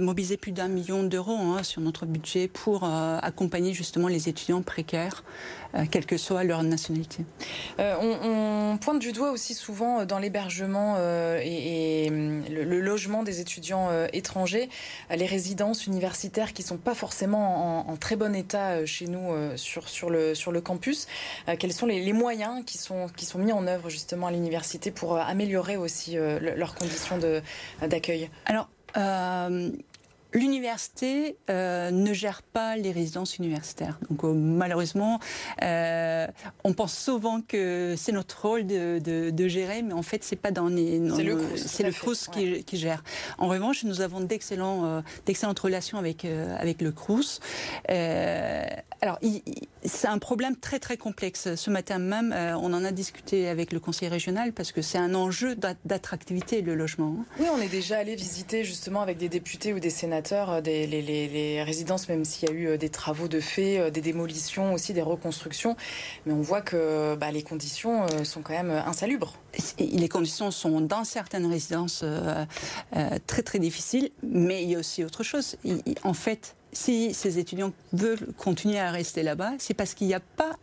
mobilisé 0.00 0.36
plus 0.36 0.52
d'un 0.52 0.68
million 0.68 1.02
d'euros 1.02 1.36
hein, 1.36 1.62
sur 1.62 1.80
notre 1.80 2.06
budget 2.06 2.48
pour 2.48 2.84
accompagner 2.84 3.72
justement 3.72 4.08
les 4.08 4.28
étudiants 4.28 4.62
précaires, 4.62 5.22
quelle 5.90 6.06
que 6.06 6.16
soit 6.16 6.44
leur 6.44 6.62
nationalité. 6.62 7.24
On, 7.78 8.72
on, 8.72 8.78
pointe 8.78 8.98
du 8.98 9.12
doigt 9.12 9.30
aussi 9.30 9.54
souvent 9.54 10.04
dans 10.04 10.18
l'hébergement 10.18 10.96
et, 11.42 12.08
le, 12.10 12.80
logement 12.80 13.22
des 13.22 13.40
étudiants 13.40 13.90
étrangers, 14.12 14.68
les 15.14 15.26
résidences 15.26 15.86
universitaires 15.86 16.52
qui 16.52 16.62
sont 16.62 16.76
pas 16.76 16.94
forcément 16.94 17.88
en, 17.88 17.96
très 17.96 18.16
bon 18.16 18.34
état 18.34 18.84
chez 18.86 19.06
nous 19.06 19.34
sur, 19.56 19.88
sur, 19.88 20.10
le, 20.10 20.34
sur 20.34 20.52
le 20.52 20.60
campus. 20.60 21.06
quels 21.58 21.72
sont 21.72 21.86
les, 21.86 22.12
moyens 22.12 22.64
qui 22.64 22.78
sont, 22.78 23.08
qui 23.14 23.26
sont 23.26 23.38
mis 23.38 23.52
en 23.52 23.66
œuvre 23.66 23.90
justement 23.90 24.28
à 24.28 24.30
l'université 24.30 24.90
pour 24.90 25.18
améliorer 25.18 25.76
aussi 25.76 26.16
leurs 26.16 26.74
conditions 26.74 27.18
d'accueil? 27.82 28.30
Alors, 28.46 28.68
L'université 30.34 31.36
euh, 31.48 31.90
ne 31.90 32.12
gère 32.12 32.42
pas 32.42 32.76
les 32.76 32.92
résidences 32.92 33.38
universitaires. 33.38 33.98
Donc 34.10 34.24
euh, 34.24 34.32
malheureusement, 34.32 35.20
euh, 35.62 36.26
on 36.64 36.74
pense 36.74 36.96
souvent 36.96 37.40
que 37.40 37.94
c'est 37.96 38.12
notre 38.12 38.46
rôle 38.46 38.66
de, 38.66 38.98
de, 38.98 39.30
de, 39.30 39.48
gérer, 39.48 39.82
mais 39.82 39.94
en 39.94 40.02
fait 40.02 40.22
c'est 40.22 40.36
pas 40.36 40.50
dans 40.50 40.68
les. 40.68 41.00
C'est 41.56 41.82
le 41.82 41.92
CRUS, 41.92 42.28
qui, 42.28 42.62
qui, 42.64 42.76
gère. 42.76 43.02
En 43.38 43.48
revanche, 43.48 43.84
nous 43.84 44.02
avons 44.02 44.20
d'excellents, 44.20 45.02
d'excellentes 45.24 45.58
relations 45.58 45.98
avec 45.98 46.24
avec 46.24 46.82
le 46.82 46.92
CRUS. 46.92 47.40
alors 47.88 49.18
c'est 49.84 50.08
un 50.08 50.18
problème 50.18 50.56
très 50.56 50.78
très 50.78 50.98
complexe. 50.98 51.54
Ce 51.54 51.70
matin 51.70 51.98
même, 51.98 52.34
on 52.60 52.72
en 52.74 52.84
a 52.84 52.92
discuté 52.92 53.48
avec 53.48 53.72
le 53.72 53.80
conseil 53.80 54.08
régional 54.08 54.52
parce 54.52 54.72
que 54.72 54.82
c'est 54.82 54.98
un 54.98 55.14
enjeu 55.14 55.56
d'attractivité 55.84 56.60
le 56.60 56.74
logement. 56.74 57.16
Oui, 57.38 57.46
on 57.52 57.60
est 57.60 57.68
déjà 57.68 57.98
allé 57.98 58.14
visiter 58.14 58.64
justement 58.64 59.00
avec 59.00 59.18
des 59.18 59.28
députés 59.28 59.72
ou 59.72 59.80
des 59.80 59.90
sénateurs 59.90 60.18
euh, 60.32 60.60
des, 60.60 60.86
les, 60.86 61.62
résidences, 61.62 62.08
même 62.08 62.24
s'il 62.24 62.48
y 62.48 62.52
a 62.52 62.54
eu 62.54 62.66
euh, 62.68 62.76
des 62.76 62.88
travaux 62.88 63.28
de 63.28 63.40
fait, 63.40 63.78
euh, 63.78 63.90
des 63.90 64.00
démolitions 64.00 64.74
aussi, 64.74 64.92
des 64.92 65.02
reconstructions. 65.02 65.76
Mais 66.26 66.32
on 66.32 66.40
voit 66.40 66.60
que 66.60 67.14
bah, 67.16 67.30
les 67.30 67.42
conditions 67.42 68.06
sont 68.24 68.42
quand 68.42 68.52
même 68.52 68.70
insalubres. 68.70 69.34
Les 69.78 70.08
conditions 70.08 70.50
sont 70.50 70.80
dans 70.80 71.04
certaines 71.04 71.46
résidences 71.46 72.04
très 73.26 73.42
très 73.42 73.58
difficiles, 73.58 74.10
mais 74.22 74.62
il 74.62 74.70
y 74.70 74.76
a 74.76 74.78
aussi 74.78 75.04
autre 75.04 75.22
chose. 75.22 75.56
en 76.04 76.14
fait, 76.14 76.56
si 76.72 77.14
ces 77.14 77.38
étudiants 77.38 77.72
veulent 77.92 78.32
continuer 78.36 78.78
à 78.78 78.90
rester 78.90 79.22
là-bas, 79.22 79.52
c'est 79.58 79.74
parce 79.74 79.94
qu'il 79.94 80.06
n'y 80.06 80.14
a 80.14 80.20
pas 80.20 80.56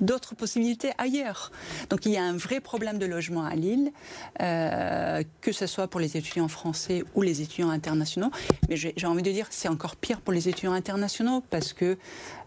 d'autres 0.00 0.34
possibilités 0.34 0.92
ailleurs. 0.98 1.50
Donc 1.90 2.06
il 2.06 2.12
y 2.12 2.16
a 2.16 2.22
un 2.22 2.36
vrai 2.36 2.60
problème 2.60 2.98
de 2.98 3.06
logement 3.06 3.44
à 3.44 3.54
Lille, 3.54 3.92
euh, 4.40 5.22
que 5.40 5.52
ce 5.52 5.66
soit 5.66 5.88
pour 5.88 6.00
les 6.00 6.16
étudiants 6.16 6.48
français 6.48 7.04
ou 7.14 7.22
les 7.22 7.42
étudiants 7.42 7.70
internationaux. 7.70 8.30
Mais 8.68 8.76
j'ai 8.76 9.06
envie 9.06 9.22
de 9.22 9.30
dire 9.30 9.46
c'est 9.50 9.68
encore 9.68 9.96
pire 9.96 10.20
pour 10.20 10.32
les 10.32 10.48
étudiants 10.48 10.72
internationaux 10.72 11.42
parce 11.50 11.72
que 11.72 11.96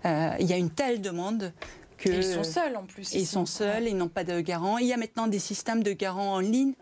euh, 0.06 0.30
il 0.40 0.48
y 0.48 0.54
a 0.54 0.58
une 0.58 0.70
telle 0.70 1.02
demande 1.02 1.54
que 1.98 2.10
ils 2.10 2.24
sont 2.24 2.44
seuls 2.44 2.76
en 2.76 2.84
plus. 2.84 3.14
Ils, 3.14 3.26
sont 3.26 3.48
seuls, 3.48 3.88
ils 3.88 3.98
n'ont 3.98 4.08
pas 4.08 4.24
de 4.24 4.40
garant. 4.40 4.78
Il 4.78 4.86
y 4.86 4.94
a 4.94 4.98
maintenant 4.98 5.28
des 5.28 5.40
systèmes 5.40 5.82
de 5.82 5.94
garants 5.94 6.36
en 6.36 6.40
ligne, 6.40 6.74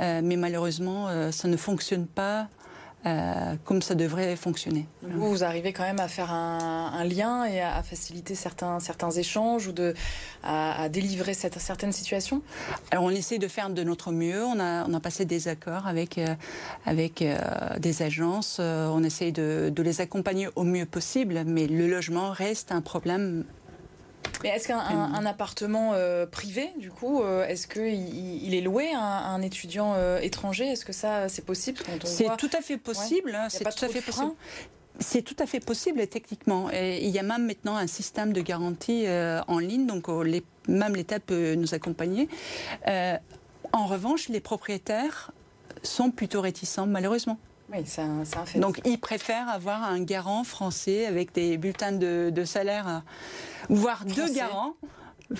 euh, 0.00 0.20
mais 0.24 0.36
malheureusement, 0.36 1.30
ça 1.30 1.46
ne 1.46 1.56
fonctionne 1.56 2.06
pas 2.06 2.48
euh, 3.06 3.54
comme 3.64 3.82
ça 3.82 3.94
devrait 3.94 4.34
fonctionner. 4.34 4.88
Vous, 5.02 5.28
vous 5.28 5.44
arrivez 5.44 5.72
quand 5.72 5.84
même 5.84 6.00
à 6.00 6.08
faire 6.08 6.32
un, 6.32 7.04
lien 7.04 7.44
et 7.44 7.60
à, 7.60 7.82
faciliter 7.84 8.34
certains, 8.34 8.80
certains 8.80 9.12
échanges 9.12 9.68
ou 9.68 9.72
de, 9.72 9.94
à, 10.42 10.88
délivrer 10.88 11.32
cette, 11.32 11.58
certaines 11.60 11.92
situations? 11.92 12.42
Alors 12.90 13.04
on 13.04 13.10
essaie 13.10 13.38
de 13.38 13.46
faire 13.46 13.70
de 13.70 13.82
notre 13.84 14.10
mieux. 14.10 14.44
On 14.44 14.58
a, 14.58 14.84
on 14.88 14.94
a 14.94 15.00
passé 15.00 15.24
des 15.24 15.46
accords 15.46 15.86
avec, 15.86 16.18
euh, 16.18 16.34
avec 16.84 17.22
euh, 17.22 17.38
des 17.78 18.02
agences. 18.02 18.58
on 18.60 19.02
essaie 19.04 19.30
de, 19.30 19.70
de 19.74 19.82
les 19.82 20.00
accompagner 20.00 20.48
au 20.56 20.64
mieux 20.64 20.86
possible, 20.86 21.44
mais 21.46 21.68
le 21.68 21.86
logement 21.86 22.30
reste 22.30 22.72
un 22.72 22.80
problème 22.80 23.44
mais 24.42 24.50
est-ce 24.50 24.68
qu'un 24.68 25.26
appartement 25.26 25.92
euh, 25.94 26.26
privé, 26.26 26.72
du 26.78 26.90
coup, 26.90 27.22
euh, 27.22 27.46
est-ce 27.46 27.66
qu'il 27.66 28.44
il 28.44 28.54
est 28.54 28.60
loué 28.60 28.90
à 28.94 29.28
un, 29.28 29.42
étudiant 29.42 29.94
euh, 29.94 30.18
étranger? 30.18 30.66
Est-ce 30.66 30.84
que 30.84 30.92
ça, 30.92 31.28
c'est 31.28 31.44
possible? 31.44 31.80
C'est 32.04 32.36
tout 32.36 32.50
à 32.56 32.60
fait 32.60 32.76
possible. 32.76 33.36
c'est 33.48 33.64
tout 33.64 33.84
à 33.84 33.88
fait 33.88 34.00
possible. 34.00 34.32
C'est 34.98 35.20
tout 35.20 35.36
à 35.38 35.46
fait 35.46 35.60
possible 35.60 36.06
techniquement. 36.06 36.70
Et 36.72 37.04
il 37.04 37.10
y 37.10 37.18
a 37.18 37.22
même 37.22 37.46
maintenant 37.46 37.76
un 37.76 37.86
système 37.86 38.32
de 38.32 38.40
garantie 38.40 39.06
en 39.46 39.58
ligne, 39.58 39.86
donc 39.86 40.08
les, 40.24 40.42
même 40.68 40.96
l'État 40.96 41.20
peut 41.20 41.54
nous 41.54 41.74
accompagner. 41.74 42.28
en 42.86 43.86
revanche, 43.86 44.28
les 44.28 44.40
propriétaires 44.40 45.32
sont 45.82 46.10
plutôt 46.10 46.40
réticents, 46.40 46.86
malheureusement. 46.86 47.38
Oui, 47.72 47.78
c'est 47.84 48.02
un, 48.02 48.24
fait. 48.24 48.58
Donc, 48.58 48.80
ils 48.84 48.98
préfèrent 48.98 49.48
avoir 49.48 49.82
un 49.82 50.00
garant 50.00 50.44
français 50.44 51.06
avec 51.06 51.32
des 51.32 51.58
bulletins 51.58 51.92
de, 51.92 52.44
salaire, 52.44 53.02
voire 53.68 54.04
deux 54.04 54.32
garants 54.32 54.74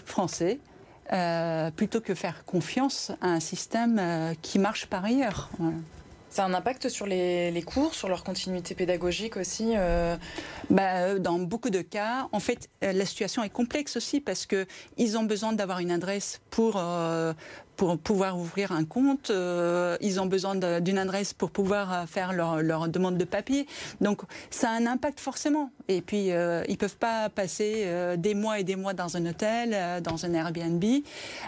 français, 0.05 0.59
euh, 1.13 1.71
plutôt 1.71 2.01
que 2.01 2.15
faire 2.15 2.45
confiance 2.45 3.13
à 3.21 3.29
un 3.29 3.41
système 3.41 3.99
euh, 4.01 4.35
qui 4.43 4.59
marche 4.59 4.87
par 4.87 5.05
ailleurs. 5.05 5.51
Ça 6.29 6.43
a 6.43 6.49
un 6.49 6.55
impact 6.55 6.89
sur 6.89 7.07
les, 7.07 7.65
cours, 7.65 7.95
sur 7.95 8.09
leur 8.09 8.25
continuité 8.25 8.75
pédagogique 8.75 9.37
aussi 9.37 9.75
euh 9.77 10.17
bah, 10.69 11.19
Dans 11.19 11.39
beaucoup 11.39 11.71
de 11.71 11.81
cas, 11.81 12.29
en 12.33 12.41
fait, 12.41 12.69
la 12.83 13.07
situation 13.07 13.45
est 13.45 13.51
complexe 13.51 13.97
aussi 13.97 14.21
parce 14.21 14.47
qu'ils 14.47 15.17
ont 15.17 15.23
besoin 15.23 15.53
d'avoir 15.53 15.79
une 15.79 15.93
adresse 15.93 16.41
pour, 16.51 16.83
pour 17.77 17.99
pouvoir 17.99 18.39
ouvrir 18.39 18.73
un 18.73 18.85
compte. 18.85 19.31
Euh, 19.31 19.97
ils 20.01 20.21
ont 20.21 20.27
besoin 20.27 20.55
d'une 20.81 20.99
adresse 20.99 21.33
pour 21.35 21.51
pouvoir 21.51 21.93
euh, 21.93 22.07
faire 22.07 22.33
leur, 22.33 22.63
leur, 22.63 22.89
demande 22.89 23.19
de 23.19 23.25
papier. 23.25 23.67
Donc 24.01 24.23
ça 24.51 24.71
a 24.71 24.73
un 24.73 24.87
impact 24.87 25.21
forcément. 25.21 25.71
Et 25.89 26.01
puis 26.01 26.33
euh, 26.33 26.63
ils 26.69 26.79
peuvent 26.79 26.97
pas 26.97 27.29
passer 27.29 27.85
euh, 27.87 28.17
des 28.17 28.35
mois 28.35 28.59
et 28.59 28.65
des 28.65 28.77
mois 28.77 28.95
dans 28.95 29.17
un 29.17 29.27
hôtel, 29.27 30.03
dans 30.03 30.25
un 30.25 30.33
Airbnb. 30.33 30.85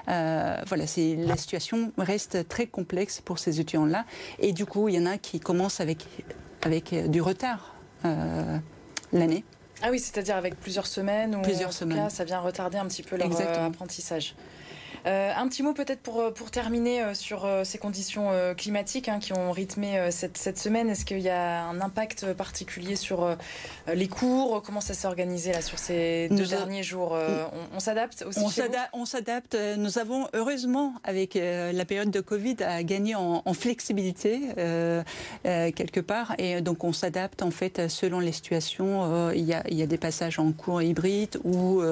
voilà, 0.07 0.87
c'est 0.87 1.17
la 1.17 1.37
situation 1.37 1.93
reste 1.99 2.49
très 2.49 2.67
complexe 2.67 3.21
pour 3.21 3.39
ces 3.39 3.61
étudiants-là. 3.61 4.05
Et 4.39 4.53
du 4.53 4.67
coup, 4.67 4.89
il 4.89 4.95
y 4.95 4.99
en 4.99 5.07
a 5.07 5.19
qui 5.19 5.41
commencent 5.41 5.81
avec 5.81 6.07
avec 6.63 6.95
du 7.11 7.21
retard 7.23 7.75
l'année. 9.13 9.45
Ah 9.83 9.89
oui, 9.91 9.99
c'est-à-dire 9.99 10.37
avec 10.37 10.59
plusieurs 10.59 10.87
semaines 10.87 11.37
ou 11.37 11.43
plusieurs 11.43 11.73
semaines. 11.73 12.05
Cas, 12.05 12.11
ça 12.11 12.25
vient 12.25 12.41
retarder 12.41 12.79
un 12.79 12.87
petit 12.87 13.03
peu 13.03 13.17
leur 13.17 13.31
apprentissage. 13.65 14.35
Euh, 15.07 15.33
un 15.37 15.49
petit 15.49 15.63
mot 15.63 15.73
peut-être 15.73 16.01
pour, 16.01 16.21
euh, 16.21 16.31
pour 16.31 16.51
terminer 16.51 17.03
euh, 17.03 17.15
sur 17.15 17.49
ces 17.65 17.79
conditions 17.79 18.31
climatiques 18.57 19.09
hein, 19.09 19.19
qui 19.21 19.33
ont 19.33 19.53
rythmé 19.53 20.11
cette, 20.11 20.37
cette 20.37 20.59
semaine. 20.59 20.91
Est-ce 20.91 21.05
qu'il 21.05 21.21
y 21.21 21.29
a 21.29 21.65
un 21.65 21.81
impact 21.81 22.33
particulier 22.33 22.97
sur 22.97 23.37
les 23.93 24.09
cours? 24.09 24.63
Comment 24.63 24.81
ça 24.81 24.95
s'est 24.95 25.07
organisé 25.07 25.53
là 25.53 25.63
sur 25.63 25.79
ces 25.79 26.29
deux 26.31 26.47
derniers 26.47 26.83
jours 26.83 27.17
On, 27.75 27.81
s'adapte 27.81 28.25
aussi 28.27 28.41
On 28.93 29.05
s'adapte. 29.05 29.57
Nous 29.77 29.99
avons 29.99 30.29
heureusement, 30.35 30.95
avec 31.05 31.35
la 31.35 31.85
période 31.85 32.11
de 32.11 32.21
Covid, 32.21 32.57
à 32.63 32.83
gagner 32.83 33.15
en, 33.15 33.43
flexibilité 33.55 34.41
quelque 35.45 36.01
part. 36.01 36.35
Et 36.39 36.61
donc 36.61 36.85
on 36.85 36.93
s'adapte 36.93 37.43
en 37.43 37.51
fait 37.51 37.89
selon 37.89 38.21
les 38.21 38.33
situations. 38.33 39.31
Il 39.33 39.45
y, 39.45 39.55
a, 39.55 39.63
il 39.71 39.77
y 39.77 39.83
a 39.83 39.87
des 39.87 39.99
passages 39.99 40.39
en 40.39 40.53
cours 40.53 40.83
hybride 40.83 41.39
ou, 41.45 41.83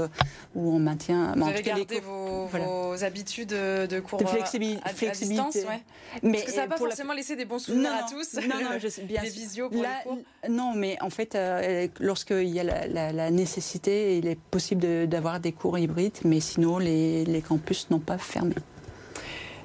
où 0.55 0.75
on 0.75 0.79
maintient... 0.79 1.35
Vous 1.37 1.49
avez 1.49 1.63
gardé 1.63 2.01
vos, 2.01 2.47
vos 2.47 3.05
habitudes 3.05 3.49
de 3.51 4.01
cours 4.01 4.19
de 4.19 4.27
flexibilité, 4.27 4.83
à, 4.85 4.93
distance, 5.13 5.55
ouais. 5.57 5.83
Mais 6.23 6.33
Parce 6.33 6.45
que 6.45 6.51
ça 6.53 6.63
n'a 6.63 6.69
pas 6.69 6.77
forcément 6.77 7.13
laissé 7.13 7.37
des 7.37 7.45
bons 7.45 7.59
souvenirs 7.59 7.93
à 7.93 8.11
tous. 8.11 8.35
Non, 8.35 8.61
non, 8.63 8.79
je 8.79 8.89
sais 8.97 9.03
bien. 9.03 9.23
Les 9.23 9.31
visios 9.31 9.69
pour 9.69 9.83
les 9.83 9.89
cours. 10.03 10.19
Non, 10.49 10.75
mais 10.75 10.97
en 11.01 11.11
fait, 11.11 11.35
euh, 11.35 11.89
lorsqu'il 12.01 12.49
y 12.49 12.61
a 12.61 12.65
la, 12.65 13.31
nécessité, 13.31 14.19
il 14.19 14.27
est 14.27 14.39
possible 14.39 15.09
d'avoir 15.09 15.41
des 15.41 15.53
cours 15.53 15.79
hybrides, 15.79 16.19
mais 16.25 16.41
sinon 16.41 16.79
les, 16.79 17.25
les 17.25 17.43
campus 17.43 17.91
n'ont 17.91 17.99
pas 17.99 18.19
fermé. 18.19 18.55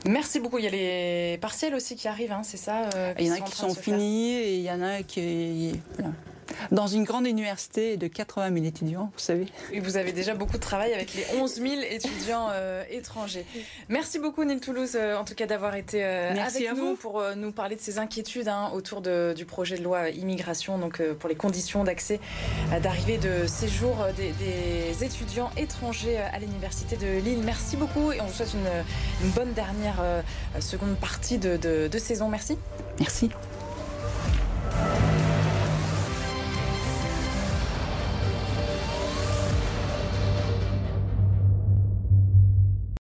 Merci 0.05 0.39
beaucoup. 0.39 0.57
Il 0.57 0.65
y 0.65 0.67
a 0.67 0.71
les 0.71 1.37
partiels 1.37 1.75
aussi 1.75 1.95
qui 1.95 2.07
arrivent, 2.07 2.31
hein, 2.31 2.41
c'est 2.43 2.57
ça 2.57 2.89
euh, 2.95 3.13
Il 3.19 3.27
y 3.27 3.31
en 3.31 3.35
a 3.35 3.39
qui 3.41 3.55
sont 3.55 3.73
finis 3.75 4.33
et 4.33 4.55
il 4.55 4.63
y 4.63 4.71
en 4.71 4.81
a 4.81 5.03
qui. 5.03 5.79
Voilà 5.97 6.11
dans 6.71 6.87
une 6.87 7.03
grande 7.03 7.27
université 7.27 7.97
de 7.97 8.07
80 8.07 8.53
000 8.53 8.65
étudiants, 8.65 9.11
vous 9.13 9.19
savez. 9.19 9.47
Et 9.71 9.79
vous 9.79 9.97
avez 9.97 10.11
déjà 10.11 10.33
beaucoup 10.33 10.57
de 10.57 10.61
travail 10.61 10.93
avec 10.93 11.13
les 11.13 11.25
11 11.39 11.53
000 11.55 11.65
étudiants 11.89 12.47
euh, 12.51 12.83
étrangers. 12.89 13.45
Merci 13.89 14.19
beaucoup, 14.19 14.43
Nil 14.43 14.59
Toulouse, 14.59 14.95
euh, 14.95 15.17
en 15.17 15.23
tout 15.23 15.35
cas 15.35 15.45
d'avoir 15.45 15.75
été 15.75 16.03
euh, 16.03 16.31
avec 16.31 16.73
nous 16.75 16.95
pour 16.95 17.21
nous 17.35 17.51
parler 17.51 17.75
de 17.75 17.81
ces 17.81 17.97
inquiétudes 17.97 18.47
hein, 18.47 18.71
autour 18.73 19.01
de, 19.01 19.33
du 19.35 19.45
projet 19.45 19.77
de 19.77 19.83
loi 19.83 20.09
immigration, 20.09 20.77
donc 20.77 21.01
pour 21.19 21.29
les 21.29 21.35
conditions 21.35 21.83
d'accès, 21.83 22.19
d'arrivée 22.81 23.17
de 23.17 23.47
séjour 23.47 23.97
des, 24.15 24.31
des, 24.33 25.03
étudiants 25.03 25.49
étrangers 25.57 26.17
à 26.17 26.39
l'université 26.39 26.95
de 26.95 27.19
Lille. 27.23 27.41
Merci 27.43 27.75
beaucoup 27.75 28.11
et 28.11 28.21
on 28.21 28.25
vous 28.25 28.33
souhaite 28.33 28.53
une, 28.53 29.25
une 29.25 29.31
bonne 29.31 29.53
dernière 29.53 30.03
seconde 30.59 30.95
partie 30.97 31.37
de, 31.37 31.57
de, 31.57 31.87
de 31.87 31.97
saison. 31.97 32.29
Merci. 32.29 32.57
Merci. 32.99 33.29